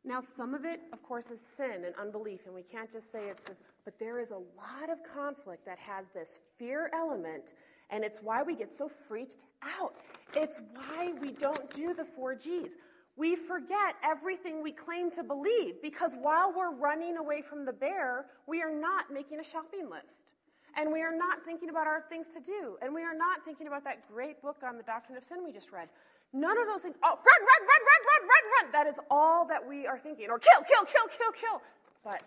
[0.05, 3.27] Now, some of it, of course, is sin and unbelief, and we can't just say
[3.27, 7.55] it's this, but there is a lot of conflict that has this fear element,
[7.89, 9.95] and it's why we get so freaked out.
[10.35, 12.77] It's why we don't do the four G's.
[13.17, 18.27] We forget everything we claim to believe because while we're running away from the bear,
[18.45, 20.33] we are not making a shopping list.
[20.77, 22.77] And we are not thinking about our things to do.
[22.81, 25.51] And we are not thinking about that great book on the doctrine of sin we
[25.51, 25.87] just read.
[26.33, 26.95] None of those things.
[27.01, 28.71] Oh, run, run, run, run, run, run, run.
[28.73, 30.29] That is all that we are thinking.
[30.29, 31.61] Or kill, kill, kill, kill, kill.
[32.03, 32.23] But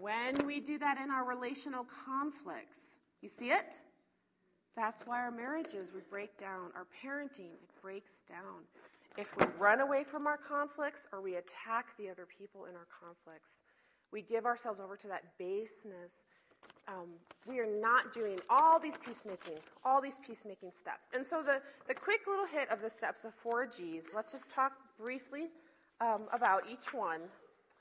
[0.00, 3.80] when we do that in our relational conflicts, you see it?
[4.76, 6.70] That's why our marriages would break down.
[6.74, 8.64] Our parenting, it breaks down.
[9.16, 12.86] If we run away from our conflicts or we attack the other people in our
[13.00, 13.62] conflicts,
[14.12, 16.24] we give ourselves over to that baseness
[16.88, 17.08] um,
[17.46, 21.08] we are not doing all these peacemaking, all these peacemaking steps.
[21.14, 24.50] And so the, the quick little hit of the steps of four G's, let's just
[24.50, 25.48] talk briefly
[26.00, 27.20] um, about each one.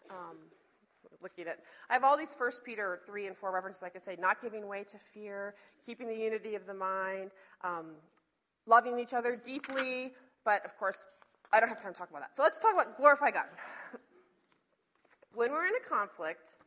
[0.09, 0.37] Um,
[1.21, 4.15] looking at I have all these First Peter 3 and 4 references I could say,
[4.19, 7.31] not giving way to fear, keeping the unity of the mind,
[7.63, 7.95] um,
[8.65, 10.13] loving each other deeply,
[10.45, 11.05] but of course,
[11.51, 12.35] I don't have time to talk about that.
[12.35, 13.47] So let's talk about glorify God.
[15.33, 16.57] when we're in a conflict,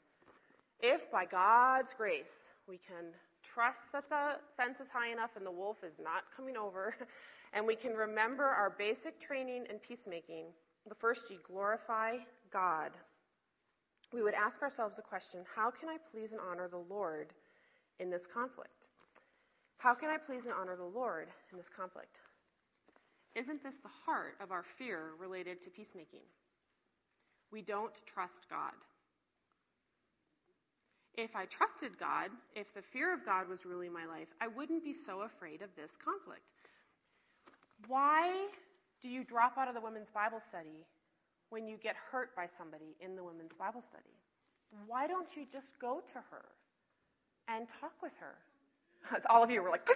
[0.83, 5.51] if by God's grace we can trust that the fence is high enough and the
[5.51, 6.95] wolf is not coming over,
[7.53, 10.47] and we can remember our basic training in peacemaking,
[10.88, 12.16] the first G, glorify
[12.53, 12.90] God,
[14.12, 17.29] we would ask ourselves the question how can I please and honor the Lord
[17.99, 18.88] in this conflict?
[19.79, 22.21] How can I please and honor the Lord in this conflict?
[23.35, 26.21] Isn't this the heart of our fear related to peacemaking?
[27.51, 28.73] We don't trust God.
[31.16, 34.83] If I trusted God, if the fear of God was ruling my life, I wouldn't
[34.83, 36.53] be so afraid of this conflict.
[37.87, 38.48] Why
[39.03, 40.87] do you drop out of the women's Bible study
[41.51, 44.16] when you get hurt by somebody in the women's Bible study?
[44.87, 46.44] why don't you just go to her
[47.48, 48.35] and talk with her?
[49.14, 49.87] As all of you were like,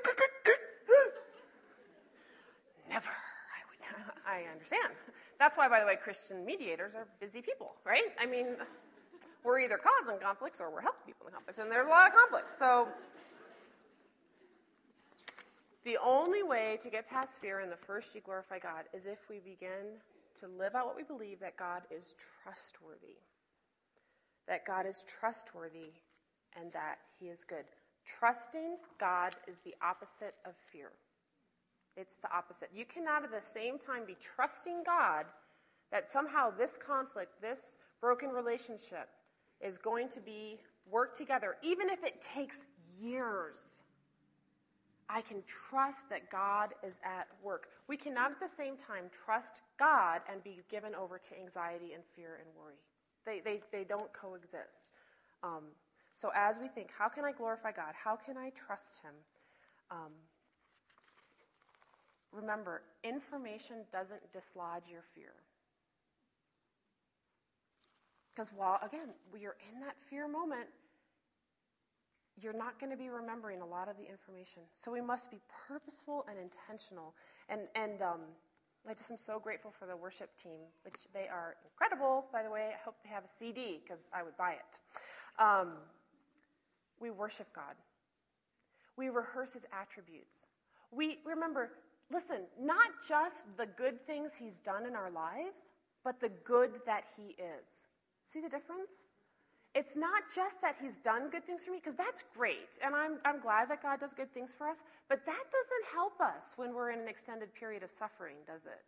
[2.89, 3.09] never.
[3.09, 4.05] I would.
[4.27, 4.93] I understand.
[5.39, 8.05] That's why, by the way, Christian mediators are busy people, right?
[8.19, 8.57] I mean,
[9.47, 12.09] we're either causing conflicts or we're helping people in the conflicts, and there's a lot
[12.09, 12.59] of conflicts.
[12.59, 12.89] So,
[15.85, 19.31] the only way to get past fear and the first you glorify God is if
[19.31, 20.03] we begin
[20.41, 23.19] to live out what we believe that God is trustworthy.
[24.49, 25.93] That God is trustworthy
[26.61, 27.65] and that He is good.
[28.05, 30.91] Trusting God is the opposite of fear.
[31.97, 32.71] It's the opposite.
[32.75, 35.27] You cannot at the same time be trusting God
[35.93, 39.09] that somehow this conflict, this broken relationship,
[39.61, 42.67] is going to be worked together, even if it takes
[43.01, 43.83] years.
[45.09, 47.69] I can trust that God is at work.
[47.87, 52.03] We cannot at the same time trust God and be given over to anxiety and
[52.17, 52.75] fear and worry.
[53.25, 54.89] They, they, they don't coexist.
[55.43, 55.65] Um,
[56.13, 57.95] so, as we think, how can I glorify God?
[57.95, 59.13] How can I trust Him?
[59.91, 60.13] Um,
[62.33, 65.35] remember, information doesn't dislodge your fear.
[68.37, 70.67] Because while, again, we are in that fear moment,
[72.39, 74.63] you're not going to be remembering a lot of the information.
[74.75, 77.15] So we must be purposeful and intentional.
[77.49, 78.21] And, and um,
[78.87, 82.51] I just am so grateful for the worship team, which they are incredible, by the
[82.51, 82.73] way.
[82.75, 84.81] I hope they have a CD because I would buy it.
[85.43, 85.73] Um,
[87.01, 87.75] we worship God,
[88.99, 90.47] we rehearse his attributes.
[90.91, 91.71] We remember,
[92.11, 95.73] listen, not just the good things he's done in our lives,
[96.05, 97.87] but the good that he is.
[98.27, 99.05] See the difference?
[99.75, 103.19] It's not just that he's done good things for me, because that's great, and I'm,
[103.25, 106.75] I'm glad that God does good things for us, but that doesn't help us when
[106.75, 108.81] we're in an extended period of suffering, does it?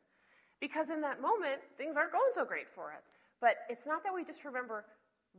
[0.61, 3.11] Because in that moment, things aren't going so great for us.
[3.41, 4.87] But it's not that we just remember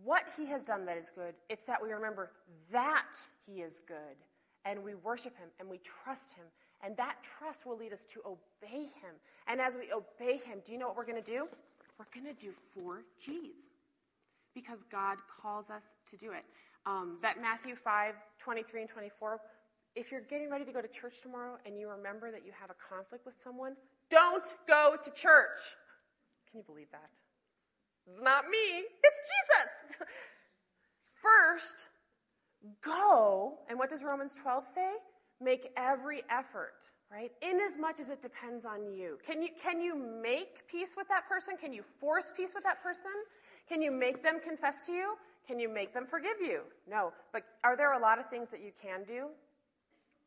[0.04, 2.32] what he has done that is good, it's that we remember
[2.72, 4.16] that he is good,
[4.64, 6.46] and we worship him, and we trust him,
[6.84, 9.16] and that trust will lead us to obey him.
[9.48, 11.48] And as we obey him, do you know what we're going to do?
[11.98, 13.72] We're going to do four G's
[14.60, 16.46] because God calls us to do it.
[16.86, 19.40] Um, that Matthew 5 23 and 24,
[19.96, 22.70] if you're getting ready to go to church tomorrow and you remember that you have
[22.70, 23.76] a conflict with someone,
[24.10, 25.60] don't go to church.
[26.50, 27.10] Can you believe that?
[28.08, 28.58] It's not me,
[29.04, 30.08] it's Jesus.
[31.22, 31.90] First,
[32.82, 34.94] go, and what does Romans 12 say?
[35.42, 37.32] Make every effort, right?
[37.42, 39.18] In as much as it depends on you.
[39.26, 41.56] Can you can you make peace with that person?
[41.56, 43.12] Can you force peace with that person?
[43.70, 45.16] Can you make them confess to you?
[45.48, 46.62] Can you make them forgive you?
[46.90, 47.14] No.
[47.32, 49.28] But are there a lot of things that you can do?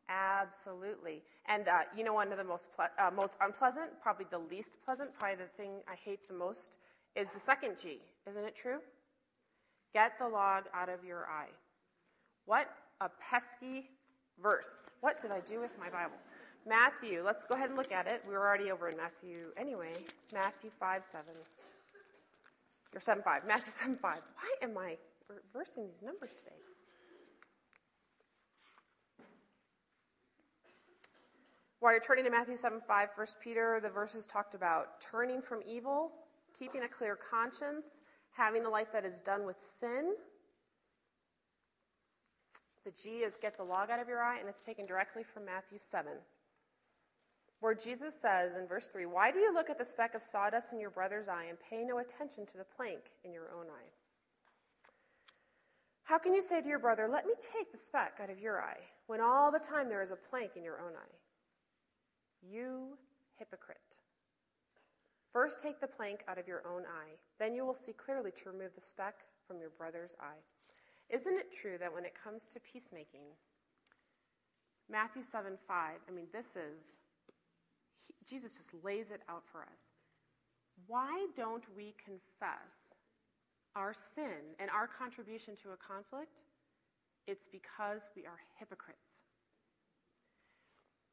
[0.08, 1.22] Absolutely.
[1.46, 4.76] And uh, you know, one of the most, ple- uh, most unpleasant, probably the least
[4.84, 6.78] pleasant, probably the thing I hate the most,
[7.16, 7.98] is the second G.
[8.28, 8.78] Isn't it true?
[9.92, 11.50] Get the log out of your eye.
[12.46, 12.68] What
[13.00, 13.90] a pesky
[14.42, 14.80] verse.
[15.00, 16.16] What did I do with my Bible?
[16.66, 18.22] Matthew, let's go ahead and look at it.
[18.26, 19.92] We were already over in Matthew anyway.
[20.32, 21.24] Matthew 5 7
[22.94, 24.14] or 7 5, Matthew 7 5.
[24.14, 24.96] Why am I
[25.28, 26.56] reversing these numbers today?
[31.80, 35.62] While you're turning to Matthew 7 5, 1 Peter, the verses talked about turning from
[35.66, 36.12] evil,
[36.56, 38.02] keeping a clear conscience,
[38.36, 40.14] having a life that is done with sin.
[42.84, 45.44] The G is get the log out of your eye, and it's taken directly from
[45.44, 46.12] Matthew 7
[47.62, 50.72] where Jesus says in verse 3 Why do you look at the speck of sawdust
[50.72, 53.90] in your brother's eye and pay no attention to the plank in your own eye?
[56.02, 58.60] How can you say to your brother, Let me take the speck out of your
[58.60, 61.16] eye, when all the time there is a plank in your own eye?
[62.42, 62.98] You
[63.38, 63.78] hypocrite.
[65.32, 68.50] First take the plank out of your own eye, then you will see clearly to
[68.50, 69.14] remove the speck
[69.46, 70.42] from your brother's eye.
[71.08, 73.38] Isn't it true that when it comes to peacemaking,
[74.90, 76.98] Matthew 7 5, I mean, this is
[78.28, 79.90] Jesus just lays it out for us.
[80.86, 82.94] Why don't we confess
[83.74, 86.42] our sin and our contribution to a conflict?
[87.26, 89.22] It's because we are hypocrites.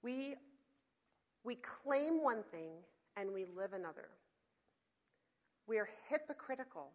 [0.02, 0.36] We,
[1.44, 2.72] we claim one thing
[3.16, 4.10] and we live another.
[5.68, 6.90] We are hypocritical.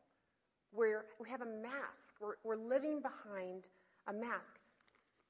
[0.72, 2.14] We're, we have a mask.
[2.20, 3.68] We're, we're living behind
[4.08, 4.56] a mask.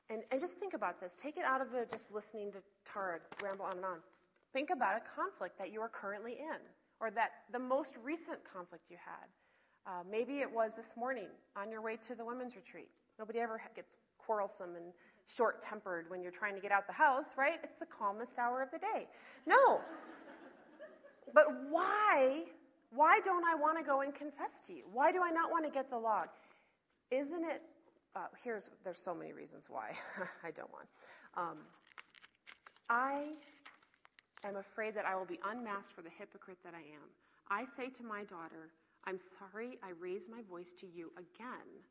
[0.08, 1.16] And, and just think about this.
[1.16, 3.98] Take it out of the just listening to Tara ramble on and on.
[4.54, 6.60] Think about a conflict that you are currently in,
[7.00, 9.28] or that the most recent conflict you had.
[9.86, 12.88] Uh, maybe it was this morning on your way to the women's retreat.
[13.18, 14.86] Nobody ever gets quarrelsome and
[15.26, 17.58] short tempered when you're trying to get out the house, right?
[17.62, 19.08] It's the calmest hour of the day.
[19.44, 19.82] No.
[21.34, 22.44] but why?
[22.94, 24.84] Why don't I want to go and confess to you?
[24.90, 26.28] Why do I not want to get the log?
[27.10, 27.62] isn't it?
[28.16, 29.92] Uh, here's there's so many reasons why
[30.44, 30.86] I don't want.
[31.36, 31.58] Um,
[32.88, 33.32] I
[34.48, 37.08] am afraid that I will be unmasked for the hypocrite that I am.
[37.50, 38.70] I say to my daughter,
[39.04, 41.82] I'm sorry I raised my voice to you again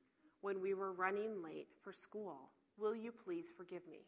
[0.41, 2.49] when we were running late for school.
[2.77, 3.99] Will you please forgive me?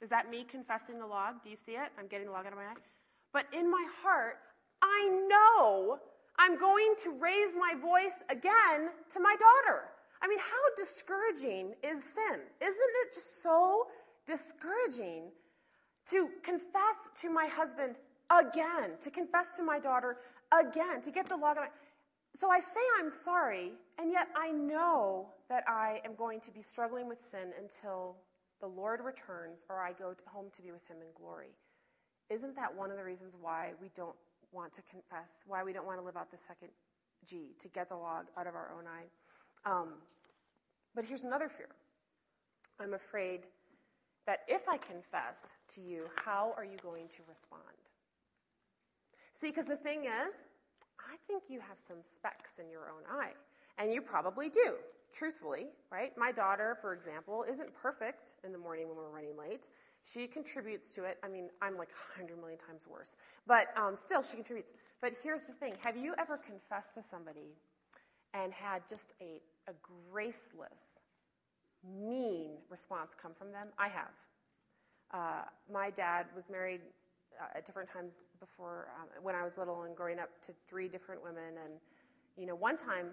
[0.00, 1.42] Is that me confessing the log?
[1.42, 1.90] Do you see it?
[1.98, 2.74] I'm getting the log out of my eye.
[3.32, 4.38] But in my heart,
[4.82, 5.98] I know
[6.38, 9.84] I'm going to raise my voice again to my daughter.
[10.22, 12.40] I mean, how discouraging is sin?
[12.60, 13.86] Isn't it just so
[14.26, 15.30] discouraging
[16.10, 17.96] to confess to my husband
[18.30, 20.18] again, to confess to my daughter
[20.52, 21.68] again, to get the log out?
[22.34, 26.62] So I say I'm sorry, and yet I know that I am going to be
[26.62, 28.16] struggling with sin until
[28.60, 31.50] the Lord returns or I go home to be with him in glory.
[32.30, 34.16] Isn't that one of the reasons why we don't
[34.52, 36.68] want to confess, why we don't want to live out the second
[37.26, 39.70] G, to get the log out of our own eye?
[39.70, 39.94] Um,
[40.94, 41.68] but here's another fear
[42.80, 43.40] I'm afraid
[44.26, 47.62] that if I confess to you, how are you going to respond?
[49.32, 50.48] See, because the thing is,
[51.00, 53.32] I think you have some specks in your own eye.
[53.78, 54.74] And you probably do,
[55.12, 56.12] truthfully, right?
[56.16, 59.68] My daughter, for example, isn't perfect in the morning when we're running late.
[60.04, 61.18] She contributes to it.
[61.22, 63.16] I mean, I'm like 100 million times worse.
[63.46, 64.74] But um, still, she contributes.
[65.00, 67.56] But here's the thing have you ever confessed to somebody
[68.34, 69.74] and had just a, a
[70.10, 71.00] graceless,
[71.84, 73.68] mean response come from them?
[73.78, 74.12] I have.
[75.12, 76.80] Uh, my dad was married
[77.40, 80.88] uh, at different times before um, when I was little and growing up to three
[80.88, 81.58] different women.
[81.64, 81.74] And,
[82.36, 83.08] you know, one time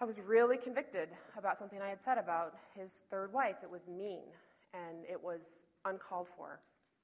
[0.00, 3.56] I was really convicted about something I had said about his third wife.
[3.62, 4.24] It was mean
[4.72, 6.60] and it was uncalled for.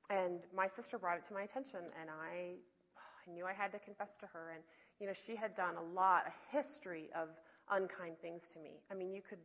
[0.08, 2.54] And my sister brought it to my attention, and I,
[2.96, 4.52] I knew I had to confess to her.
[4.54, 4.62] And,
[5.00, 7.28] you know, she had done a lot, a history of
[7.70, 8.80] unkind things to me.
[8.90, 9.40] I mean, you could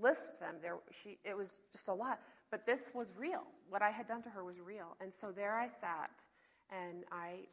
[0.00, 0.54] list them.
[0.62, 2.20] There, she, it was just a lot.
[2.50, 3.42] But this was real.
[3.68, 4.96] What I had done to her was real.
[5.00, 6.24] And so there I sat,
[6.70, 7.46] and I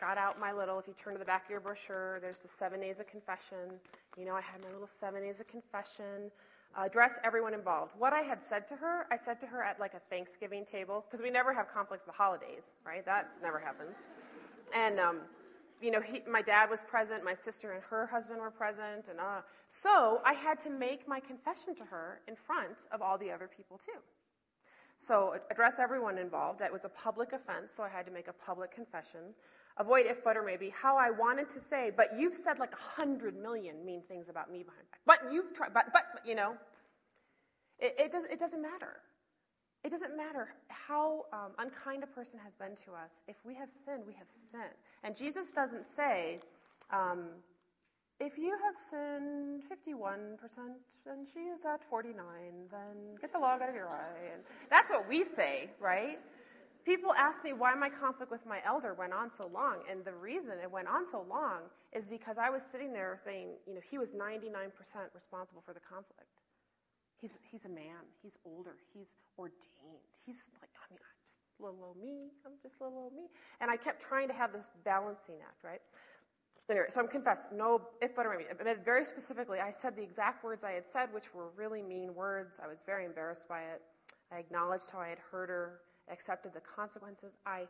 [0.00, 2.48] got out my little, if you turn to the back of your brochure, there's the
[2.48, 3.78] seven days of confession.
[4.16, 6.32] You know, I had my little seven days of confession.
[6.76, 7.92] Uh, address everyone involved.
[7.98, 11.04] What I had said to her, I said to her at like a Thanksgiving table,
[11.06, 13.04] because we never have conflicts the holidays, right?
[13.04, 13.90] That never happened.
[14.74, 15.18] And, um,
[15.82, 19.18] you know, he, my dad was present, my sister and her husband were present, and
[19.18, 23.30] uh, so I had to make my confession to her in front of all the
[23.30, 24.00] other people too.
[24.96, 26.60] So, address everyone involved.
[26.60, 29.34] It was a public offense, so I had to make a public confession.
[29.78, 30.70] Avoid if, but, or maybe.
[30.70, 34.52] How I wanted to say, but you've said like a hundred million mean things about
[34.52, 35.00] me behind back.
[35.04, 36.54] But you've tried, but, but, you know.
[37.80, 39.00] It, it, does, it doesn't matter.
[39.84, 43.22] It doesn't matter how um, unkind a person has been to us.
[43.26, 44.78] If we have sinned, we have sinned.
[45.02, 46.38] And Jesus doesn't say,
[46.92, 47.30] um,
[48.20, 50.38] if you have sinned 51%
[51.10, 52.14] and she is at 49,
[52.70, 54.32] then get the log out of your eye.
[54.32, 56.18] And that's what we say, right?
[56.84, 59.78] People ask me why my conflict with my elder went on so long.
[59.90, 61.62] And the reason it went on so long
[61.92, 64.70] is because I was sitting there saying, you know, he was 99%
[65.14, 66.30] responsible for the conflict.
[67.22, 68.10] He's, he's a man.
[68.20, 68.74] He's older.
[68.92, 70.10] He's ordained.
[70.26, 72.32] He's like, I mean, I'm just little old me.
[72.44, 73.28] I'm just little old me.
[73.60, 75.80] And I kept trying to have this balancing act, right?
[76.68, 78.44] Anyway, so I'm confessed, no if, but, or maybe.
[78.58, 82.12] But very specifically, I said the exact words I had said, which were really mean
[82.14, 82.60] words.
[82.62, 83.82] I was very embarrassed by it.
[84.32, 87.36] I acknowledged how I had hurt her, accepted the consequences.
[87.46, 87.66] I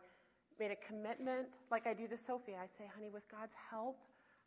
[0.59, 2.53] made a commitment, like I do to Sophie.
[2.53, 3.99] I say, honey, with God's help,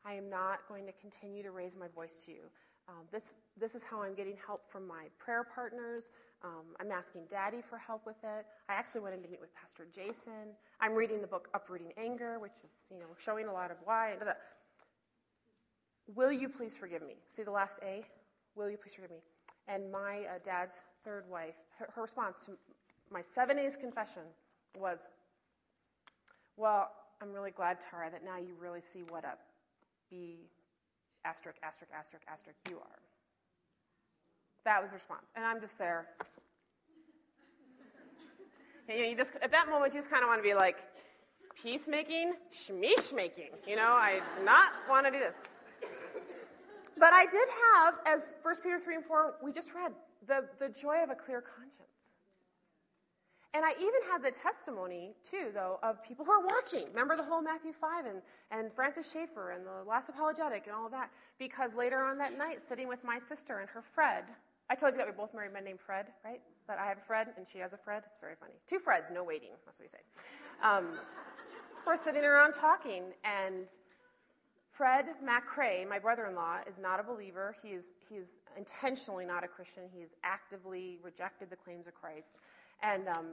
[0.04, 2.50] I am not going to continue to raise my voice to you.
[2.88, 6.12] Um, this, this is how I'm getting help from my prayer partners.
[6.44, 8.46] Um, I'm asking Daddy for help with it.
[8.70, 10.54] I actually went in to meet with Pastor Jason.
[10.80, 14.14] I'm reading the book Uprooting Anger, which is you know showing a lot of why.
[16.14, 17.16] Will you please forgive me?
[17.28, 18.04] See the last A?
[18.56, 19.24] Will you please forgive me?
[19.68, 22.52] And my uh, dad's third wife, her, her response to
[23.12, 24.22] my seven A's confession
[24.80, 25.10] was,
[26.58, 29.34] Well, I'm really glad, Tara, that now you really see what a
[30.12, 30.50] B
[31.26, 33.00] asterisk, asterisk, asterisk, asterisk, you are.
[34.64, 35.32] That was the response.
[35.36, 36.08] And I'm just there.
[38.90, 40.78] you, know, you just, at that moment, you just kind of want to be like,
[41.62, 43.50] peacemaking, shmish making.
[43.68, 45.38] You know, I do not want to do this.
[46.98, 49.92] But I did have, as 1 Peter 3 and 4, we just read,
[50.28, 51.95] the, the joy of a clear conscience.
[53.56, 56.88] And I even had the testimony, too, though, of people who are watching.
[56.90, 60.90] Remember the whole Matthew 5 and, and Francis Schaeffer and the last apologetic and all
[60.90, 61.10] that?
[61.40, 64.26] Because later on that night, sitting with my sister and her Fred,
[64.70, 66.42] I told you that we both married men named Fred, right?
[66.68, 68.04] That I have a Fred and she has a Fred.
[68.06, 68.56] It's very funny.
[68.68, 69.52] Two Freds, no waiting.
[69.66, 70.04] That's what you say.
[70.62, 70.88] Um,
[71.88, 73.70] we're sitting around talking, and
[74.72, 77.56] Fred McCrae, my brother in law, is not a believer.
[77.64, 79.84] He is, he is intentionally not a Christian.
[79.94, 82.40] He has actively rejected the claims of Christ.
[82.82, 83.26] And, um,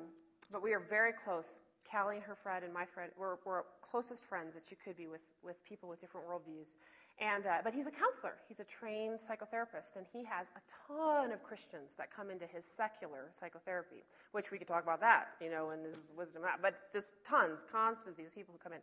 [0.50, 1.60] but we are very close.
[1.90, 5.06] Callie and her friend and my friend, we're, we're closest friends that you could be
[5.06, 6.76] with, with people with different worldviews.
[7.20, 8.34] And, uh, but he's a counselor.
[8.48, 12.64] He's a trained psychotherapist, and he has a ton of Christians that come into his
[12.64, 17.14] secular psychotherapy, which we could talk about that, you know, and his wisdom, but just
[17.24, 18.80] tons, constant, these people who come in.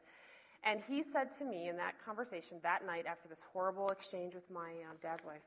[0.64, 4.50] And he said to me in that conversation that night after this horrible exchange with
[4.52, 5.42] my um, dad's wife,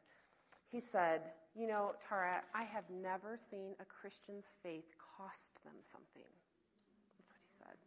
[0.69, 1.21] he said,
[1.55, 6.31] You know, Tara, I have never seen a Christian's faith cost them something.
[7.19, 7.79] That's what he said.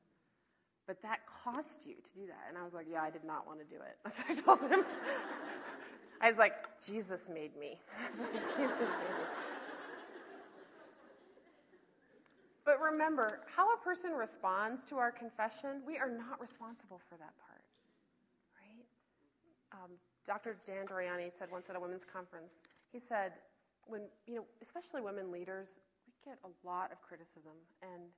[0.88, 2.46] But that cost you to do that.
[2.50, 3.98] And I was like, Yeah, I did not want to do it.
[4.12, 4.86] So I told him.
[6.22, 6.54] I was like,
[6.86, 7.80] Jesus made me.
[8.12, 9.26] Jesus made me.
[12.64, 17.34] But remember, how a person responds to our confession, we are not responsible for that
[17.46, 17.62] part,
[18.60, 19.84] right?
[19.84, 19.92] Um,
[20.26, 20.58] Dr.
[20.66, 23.34] Dan Doriani said once at a women's conference, he said,
[23.86, 25.80] when, you know, especially women leaders,
[26.26, 28.10] get a lot of criticism and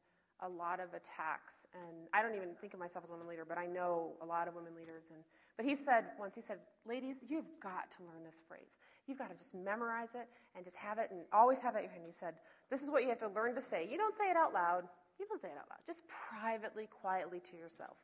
[0.41, 1.65] a lot of attacks.
[1.73, 4.25] And I don't even think of myself as a woman leader, but I know a
[4.25, 5.09] lot of women leaders.
[5.11, 5.23] And,
[5.57, 8.77] but he said once, he said, ladies, you've got to learn this phrase.
[9.07, 11.79] You've got to just memorize it and just have it and always have it.
[11.79, 12.35] In you and he said,
[12.69, 13.87] this is what you have to learn to say.
[13.89, 14.83] You don't say it out loud.
[15.19, 15.79] You don't say it out loud.
[15.85, 17.97] Just privately, quietly to yourself.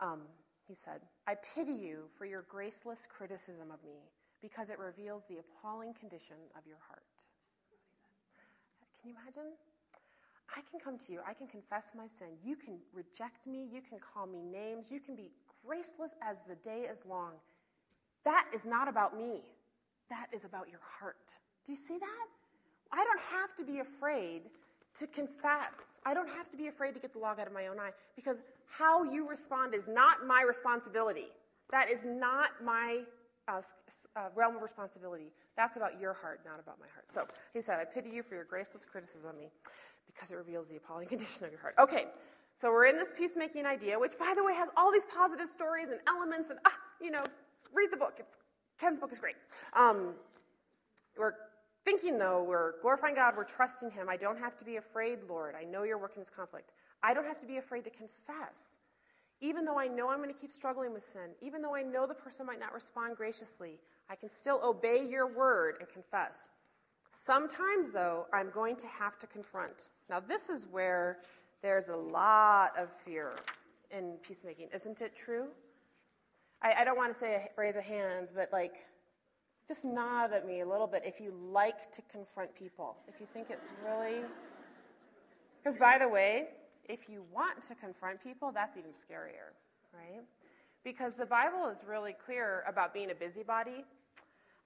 [0.00, 0.22] Um,
[0.68, 4.10] he said, I pity you for your graceless criticism of me
[4.42, 7.24] because it reveals the appalling condition of your heart.
[9.04, 9.52] Can you imagine?
[10.56, 11.20] I can come to you.
[11.28, 12.28] I can confess my sin.
[12.42, 13.68] You can reject me.
[13.70, 14.90] You can call me names.
[14.90, 15.30] You can be
[15.66, 17.32] graceless as the day is long.
[18.24, 19.42] That is not about me.
[20.08, 21.36] That is about your heart.
[21.66, 22.26] Do you see that?
[22.90, 24.44] I don't have to be afraid
[24.94, 26.00] to confess.
[26.06, 27.90] I don't have to be afraid to get the log out of my own eye
[28.16, 28.38] because
[28.70, 31.28] how you respond is not my responsibility.
[31.70, 33.02] That is not my
[33.48, 33.60] uh,
[34.16, 35.32] uh, realm of responsibility.
[35.56, 37.10] That's about your heart, not about my heart.
[37.10, 39.48] So he said, I pity you for your graceless criticism of me
[40.06, 41.74] because it reveals the appalling condition of your heart.
[41.78, 42.04] Okay,
[42.54, 45.88] so we're in this peacemaking idea, which, by the way, has all these positive stories
[45.90, 47.24] and elements, and, ah, you know,
[47.72, 48.14] read the book.
[48.18, 48.38] It's,
[48.78, 49.36] Ken's book is great.
[49.74, 50.14] Um,
[51.18, 51.34] we're
[51.84, 54.08] thinking, though, we're glorifying God, we're trusting Him.
[54.08, 55.54] I don't have to be afraid, Lord.
[55.60, 56.70] I know you're working this conflict.
[57.02, 58.78] I don't have to be afraid to confess.
[59.40, 62.06] Even though I know I'm going to keep struggling with sin, even though I know
[62.06, 63.78] the person might not respond graciously,
[64.08, 66.50] I can still obey your word and confess.
[67.10, 69.88] Sometimes, though, I'm going to have to confront.
[70.10, 71.18] Now, this is where
[71.62, 73.32] there's a lot of fear
[73.90, 74.68] in peacemaking.
[74.74, 75.46] Isn't it true?
[76.60, 78.86] I, I don't want to say raise a hand, but like,
[79.66, 82.96] just nod at me a little bit if you like to confront people.
[83.08, 84.20] If you think it's really.
[85.62, 86.48] Because, by the way,
[86.88, 89.52] if you want to confront people, that's even scarier,
[89.92, 90.22] right?
[90.82, 93.84] Because the Bible is really clear about being a busybody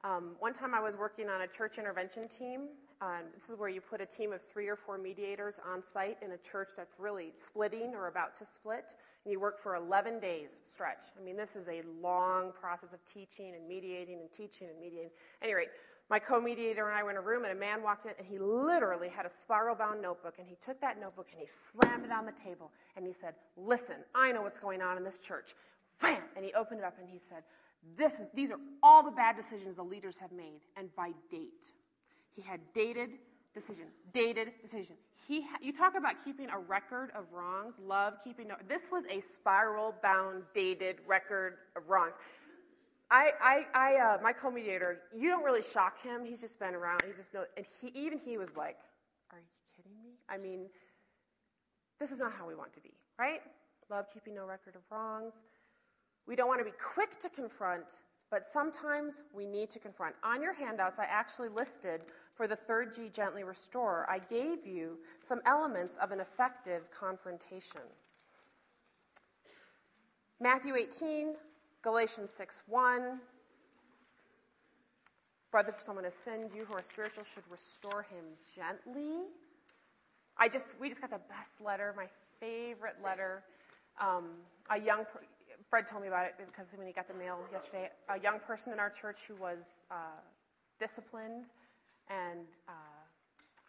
[0.04, 2.68] um, one time I was working on a church intervention team.
[3.00, 6.16] Um, this is where you put a team of three or four mediators on site
[6.20, 8.94] in a church that's really splitting or about to split,
[9.24, 11.04] and you work for 11 days stretch.
[11.18, 15.10] I mean, this is a long process of teaching and mediating and teaching and mediating.
[15.42, 15.66] Anyway,
[16.10, 18.38] my co-mediator and I were in a room, and a man walked in, and he
[18.38, 22.26] literally had a spiral-bound notebook, and he took that notebook and he slammed it on
[22.26, 25.54] the table, and he said, "Listen, I know what's going on in this church."
[26.00, 26.22] Bam!
[26.34, 27.42] And he opened it up and he said,
[27.96, 31.72] this is, these are all the bad decisions the leaders have made, and by date.
[32.38, 33.10] He had dated
[33.52, 34.94] decision, dated decision.
[35.26, 38.46] He ha- you talk about keeping a record of wrongs, love keeping.
[38.46, 42.14] No- this was a spiral bound, dated record of wrongs.
[43.10, 46.24] I, I, I uh, my co-mediator, you don't really shock him.
[46.24, 47.02] He's just been around.
[47.04, 48.78] He's just no, and he even he was like,
[49.32, 50.66] "Are you kidding me?" I mean,
[51.98, 53.40] this is not how we want to be, right?
[53.90, 55.42] Love keeping no record of wrongs.
[56.28, 57.98] We don't want to be quick to confront,
[58.30, 60.14] but sometimes we need to confront.
[60.22, 62.02] On your handouts, I actually listed
[62.38, 67.80] for the third G, gently restore, I gave you some elements of an effective confrontation.
[70.40, 71.34] Matthew 18,
[71.82, 73.18] Galatians 6 1.
[75.50, 78.24] Brother, if someone has sinned, you who are spiritual should restore him
[78.54, 79.24] gently.
[80.36, 82.06] I just, we just got the best letter, my
[82.38, 83.42] favorite letter.
[84.00, 84.26] Um,
[84.70, 85.06] a young,
[85.68, 88.72] Fred told me about it because when he got the mail yesterday, a young person
[88.72, 90.20] in our church who was uh,
[90.78, 91.46] disciplined
[92.10, 92.72] and uh,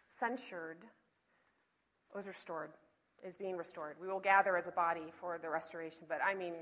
[0.06, 0.84] censured
[2.14, 2.70] was restored,
[3.24, 3.96] is being restored.
[4.00, 6.54] We will gather as a body for the restoration, but I mean,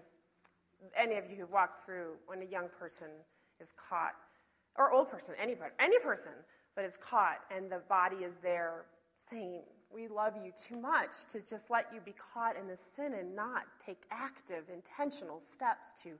[0.96, 3.08] any of you who've walked through when a young person
[3.60, 4.14] is caught,
[4.76, 6.32] or old person, anybody, any person,
[6.76, 8.84] but is caught, and the body is there
[9.16, 9.62] saying,
[9.92, 13.34] we love you too much to just let you be caught in this sin and
[13.34, 16.10] not take active, intentional steps to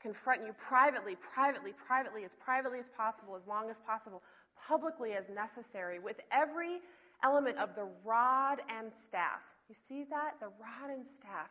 [0.00, 4.22] confront you privately, privately, privately, as privately as possible, as long as possible,
[4.68, 6.80] publicly as necessary, with every
[7.22, 9.42] element of the rod and staff.
[9.68, 10.40] You see that?
[10.40, 11.50] The rod and staff.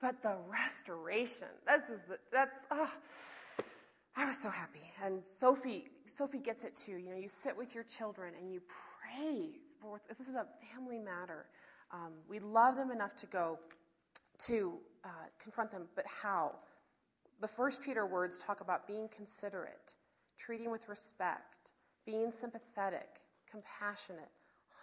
[0.00, 1.48] But the restoration.
[1.66, 2.90] This is the, that's, oh,
[4.16, 4.80] I was so happy.
[5.04, 6.96] And Sophie, Sophie gets it too.
[6.96, 9.50] You know, you sit with your children and you pray.
[9.80, 11.46] For, this is a family matter.
[11.92, 13.58] Um, we love them enough to go
[14.46, 14.74] to
[15.04, 15.08] uh,
[15.42, 16.52] confront them, but how?
[17.40, 19.94] The first Peter words talk about being considerate,
[20.36, 21.72] treating with respect,
[22.10, 24.30] being sympathetic, compassionate,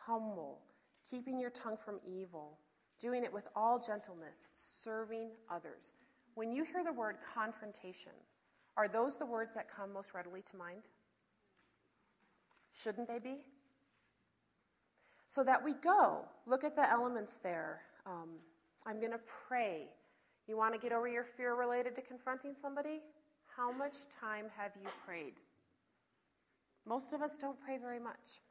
[0.05, 0.61] humble,
[1.09, 2.57] keeping your tongue from evil,
[3.01, 5.93] doing it with all gentleness, serving others.
[6.35, 8.13] When you hear the word confrontation,
[8.77, 10.83] are those the words that come most readily to mind?
[12.73, 13.39] Shouldn't they be?
[15.27, 17.81] So that we go, look at the elements there.
[18.05, 18.29] Um,
[18.85, 19.19] I'm going to
[19.49, 19.89] pray.
[20.47, 23.01] You want to get over your fear related to confronting somebody?
[23.57, 25.33] How much time have you prayed?
[26.87, 28.41] Most of us don't pray very much.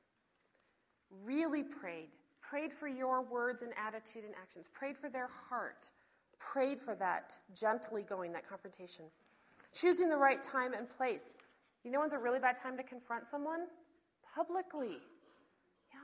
[1.24, 2.08] Really prayed.
[2.40, 4.68] Prayed for your words and attitude and actions.
[4.68, 5.90] Prayed for their heart.
[6.38, 9.06] Prayed for that gently going, that confrontation.
[9.72, 11.34] Choosing the right time and place.
[11.82, 13.66] You know when's a really bad time to confront someone?
[14.34, 14.98] Publicly.
[15.92, 15.98] Yeah.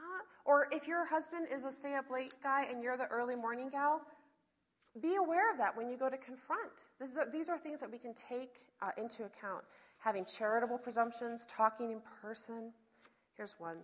[0.45, 3.69] Or if your husband is a stay up late guy and you're the early morning
[3.69, 4.01] gal,
[5.01, 6.89] be aware of that when you go to confront.
[7.01, 9.65] Are, these are things that we can take uh, into account.
[9.99, 12.73] Having charitable presumptions, talking in person.
[13.37, 13.79] Here's one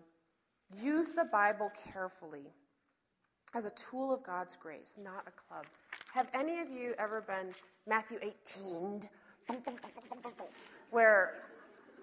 [0.83, 2.53] use the Bible carefully
[3.55, 5.65] as a tool of God's grace, not a club.
[6.13, 7.55] Have any of you ever been
[7.87, 9.01] Matthew 18,
[10.91, 11.35] where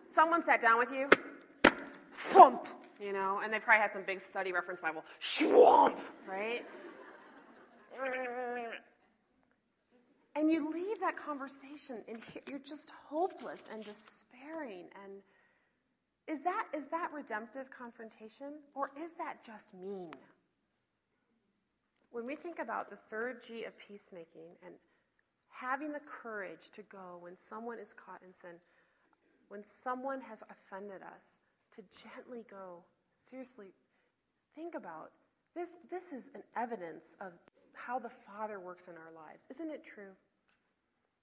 [0.07, 1.07] someone sat down with you,
[2.15, 2.65] thump,
[2.99, 6.65] you know, and they probably had some big study reference Bible, swamp, right?
[10.35, 12.19] And you leave that conversation and
[12.49, 14.89] you're just hopeless and despairing.
[15.03, 15.21] And
[16.27, 20.11] is that, is that redemptive confrontation or is that just mean?
[22.11, 24.75] When we think about the third G of peacemaking and
[25.49, 28.55] having the courage to go when someone is caught in sin,
[29.47, 31.39] when someone has offended us,
[31.75, 32.83] to gently go,
[33.17, 33.67] seriously,
[34.55, 35.11] think about
[35.55, 35.77] this.
[35.89, 37.33] This is an evidence of
[37.75, 39.45] how the Father works in our lives.
[39.49, 40.13] Isn't it true?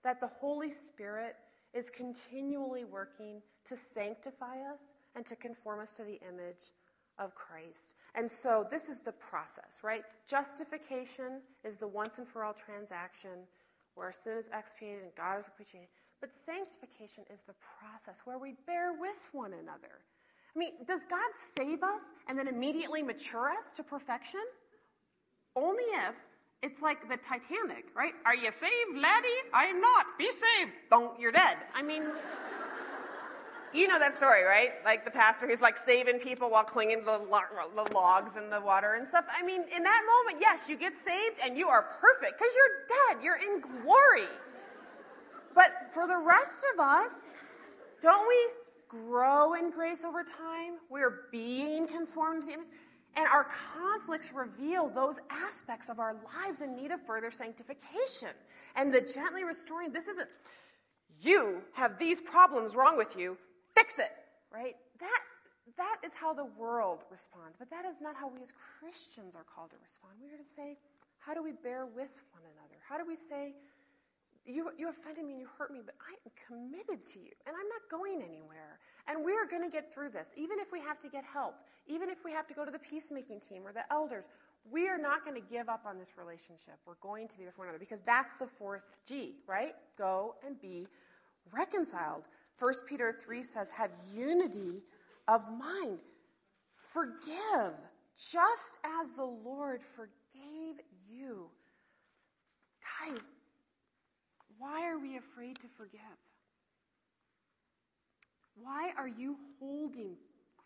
[0.05, 1.37] That the Holy Spirit
[1.75, 6.73] is continually working to sanctify us and to conform us to the image
[7.19, 7.95] of Christ.
[8.15, 10.03] And so this is the process, right?
[10.29, 13.47] Justification is the once and for all transaction
[13.95, 15.89] where sin is expiated and God is propitiated.
[16.21, 20.01] But sanctification is the process where we bear with one another.
[20.55, 24.41] I mean, does God save us and then immediately mature us to perfection?
[25.57, 26.15] Only if
[26.63, 28.13] it's like the Titanic, right?
[28.25, 29.29] Are you saved, laddie?
[29.53, 30.07] I am not.
[30.17, 30.73] Be saved.
[30.91, 31.57] Don't, you're dead.
[31.75, 32.05] I mean,
[33.75, 34.71] you know that story, right?
[34.85, 37.19] Like the pastor who's like saving people while clinging to the,
[37.85, 39.25] the logs in the water and stuff.
[39.37, 43.15] I mean, in that moment, yes, you get saved and you are perfect because you're
[43.17, 43.25] dead.
[43.25, 44.29] You're in glory.
[45.55, 47.35] But for the rest of us,
[48.01, 48.49] don't we
[48.89, 50.75] grow in grace over time?
[50.91, 52.69] We're being conformed to the image.
[53.15, 58.31] And our conflicts reveal those aspects of our lives in need of further sanctification.
[58.75, 60.29] And the gently restoring, this isn't,
[61.21, 63.37] you have these problems wrong with you,
[63.75, 64.11] fix it,
[64.53, 64.77] right?
[64.99, 65.21] That,
[65.77, 69.45] that is how the world responds, but that is not how we as Christians are
[69.45, 70.15] called to respond.
[70.23, 70.79] We are to say,
[71.19, 72.81] how do we bear with one another?
[72.89, 73.55] How do we say,
[74.47, 77.55] you, you offended me and you hurt me, but I am committed to you and
[77.55, 78.72] I'm not going anywhere.
[79.09, 81.57] And we are going to get through this, even if we have to get help,
[81.87, 84.27] even if we have to go to the peacemaking team or the elders.
[84.71, 86.75] We are not going to give up on this relationship.
[86.87, 89.75] We're going to be there for one another because that's the fourth G, right?
[89.99, 90.87] Go and be
[91.53, 92.23] reconciled.
[92.61, 94.85] 1 Peter 3 says, Have unity
[95.27, 95.99] of mind.
[96.75, 97.75] Forgive,
[98.17, 100.77] just as the Lord forgave
[101.11, 101.49] you.
[103.01, 103.33] Guys,
[104.59, 106.01] why are we afraid to forgive?
[108.63, 110.17] Why are you holding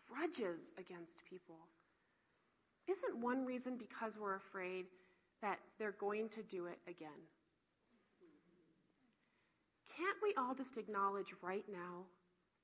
[0.09, 1.57] grudges against people?
[2.89, 4.87] Isn't one reason because we're afraid
[5.43, 7.09] that they're going to do it again?
[9.97, 12.05] Can't we all just acknowledge right now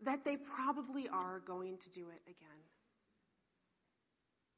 [0.04, 2.60] that they probably are going to do it again?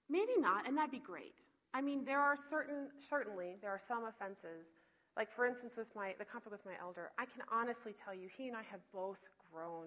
[0.08, 1.40] Maybe not, and that'd be great.
[1.72, 4.74] I mean, there are certain, certainly, there are some offenses
[5.16, 8.28] like, for instance, with my, the conflict with my elder, I can honestly tell you,
[8.36, 9.22] he and I have both
[9.52, 9.86] grown.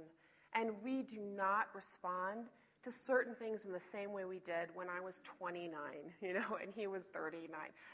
[0.58, 2.48] And we do not respond
[2.84, 5.72] to certain things in the same way we did when I was 29,
[6.22, 7.50] you know, and he was 39.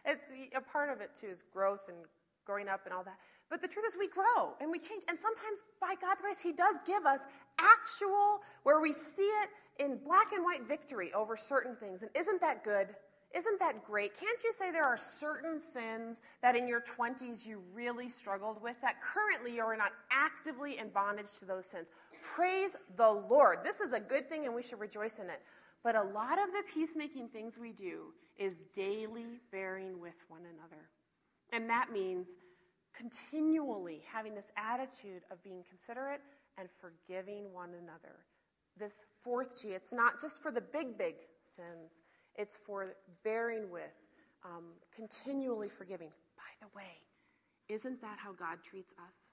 [0.06, 1.98] It's a part of it too is growth and
[2.46, 3.18] growing up and all that.
[3.50, 5.04] But the truth is, we grow and we change.
[5.08, 7.26] And sometimes, by God's grace, He does give us
[7.60, 9.50] actual, where we see it
[9.80, 12.02] in black and white victory over certain things.
[12.02, 12.96] And isn't that good?
[13.34, 14.14] Isn't that great?
[14.20, 18.80] Can't you say there are certain sins that in your 20s you really struggled with
[18.82, 21.90] that currently you are not actively in bondage to those sins?
[22.36, 23.60] Praise the Lord.
[23.64, 25.42] This is a good thing and we should rejoice in it.
[25.84, 30.90] But a lot of the peacemaking things we do is daily bearing with one another.
[31.52, 32.30] And that means
[32.96, 36.22] continually having this attitude of being considerate
[36.58, 38.24] and forgiving one another.
[38.78, 42.02] This fourth G, it's not just for the big, big sins
[42.36, 43.94] it's for bearing with,
[44.44, 44.66] um,
[44.96, 46.10] continually forgiving.
[46.36, 47.02] By the way,
[47.70, 49.33] isn't that how God treats us?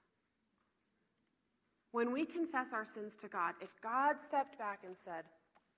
[1.91, 5.23] When we confess our sins to God, if God stepped back and said,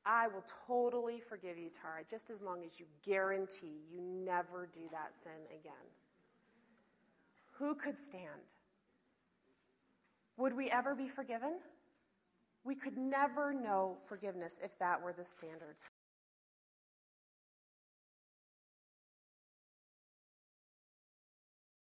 [0.05, 4.81] I will totally forgive you, Tara, just as long as you guarantee you never do
[4.91, 5.73] that sin again.
[7.53, 8.41] Who could stand?
[10.37, 11.53] Would we ever be forgiven?
[12.63, 15.75] We could never know forgiveness if that were the standard.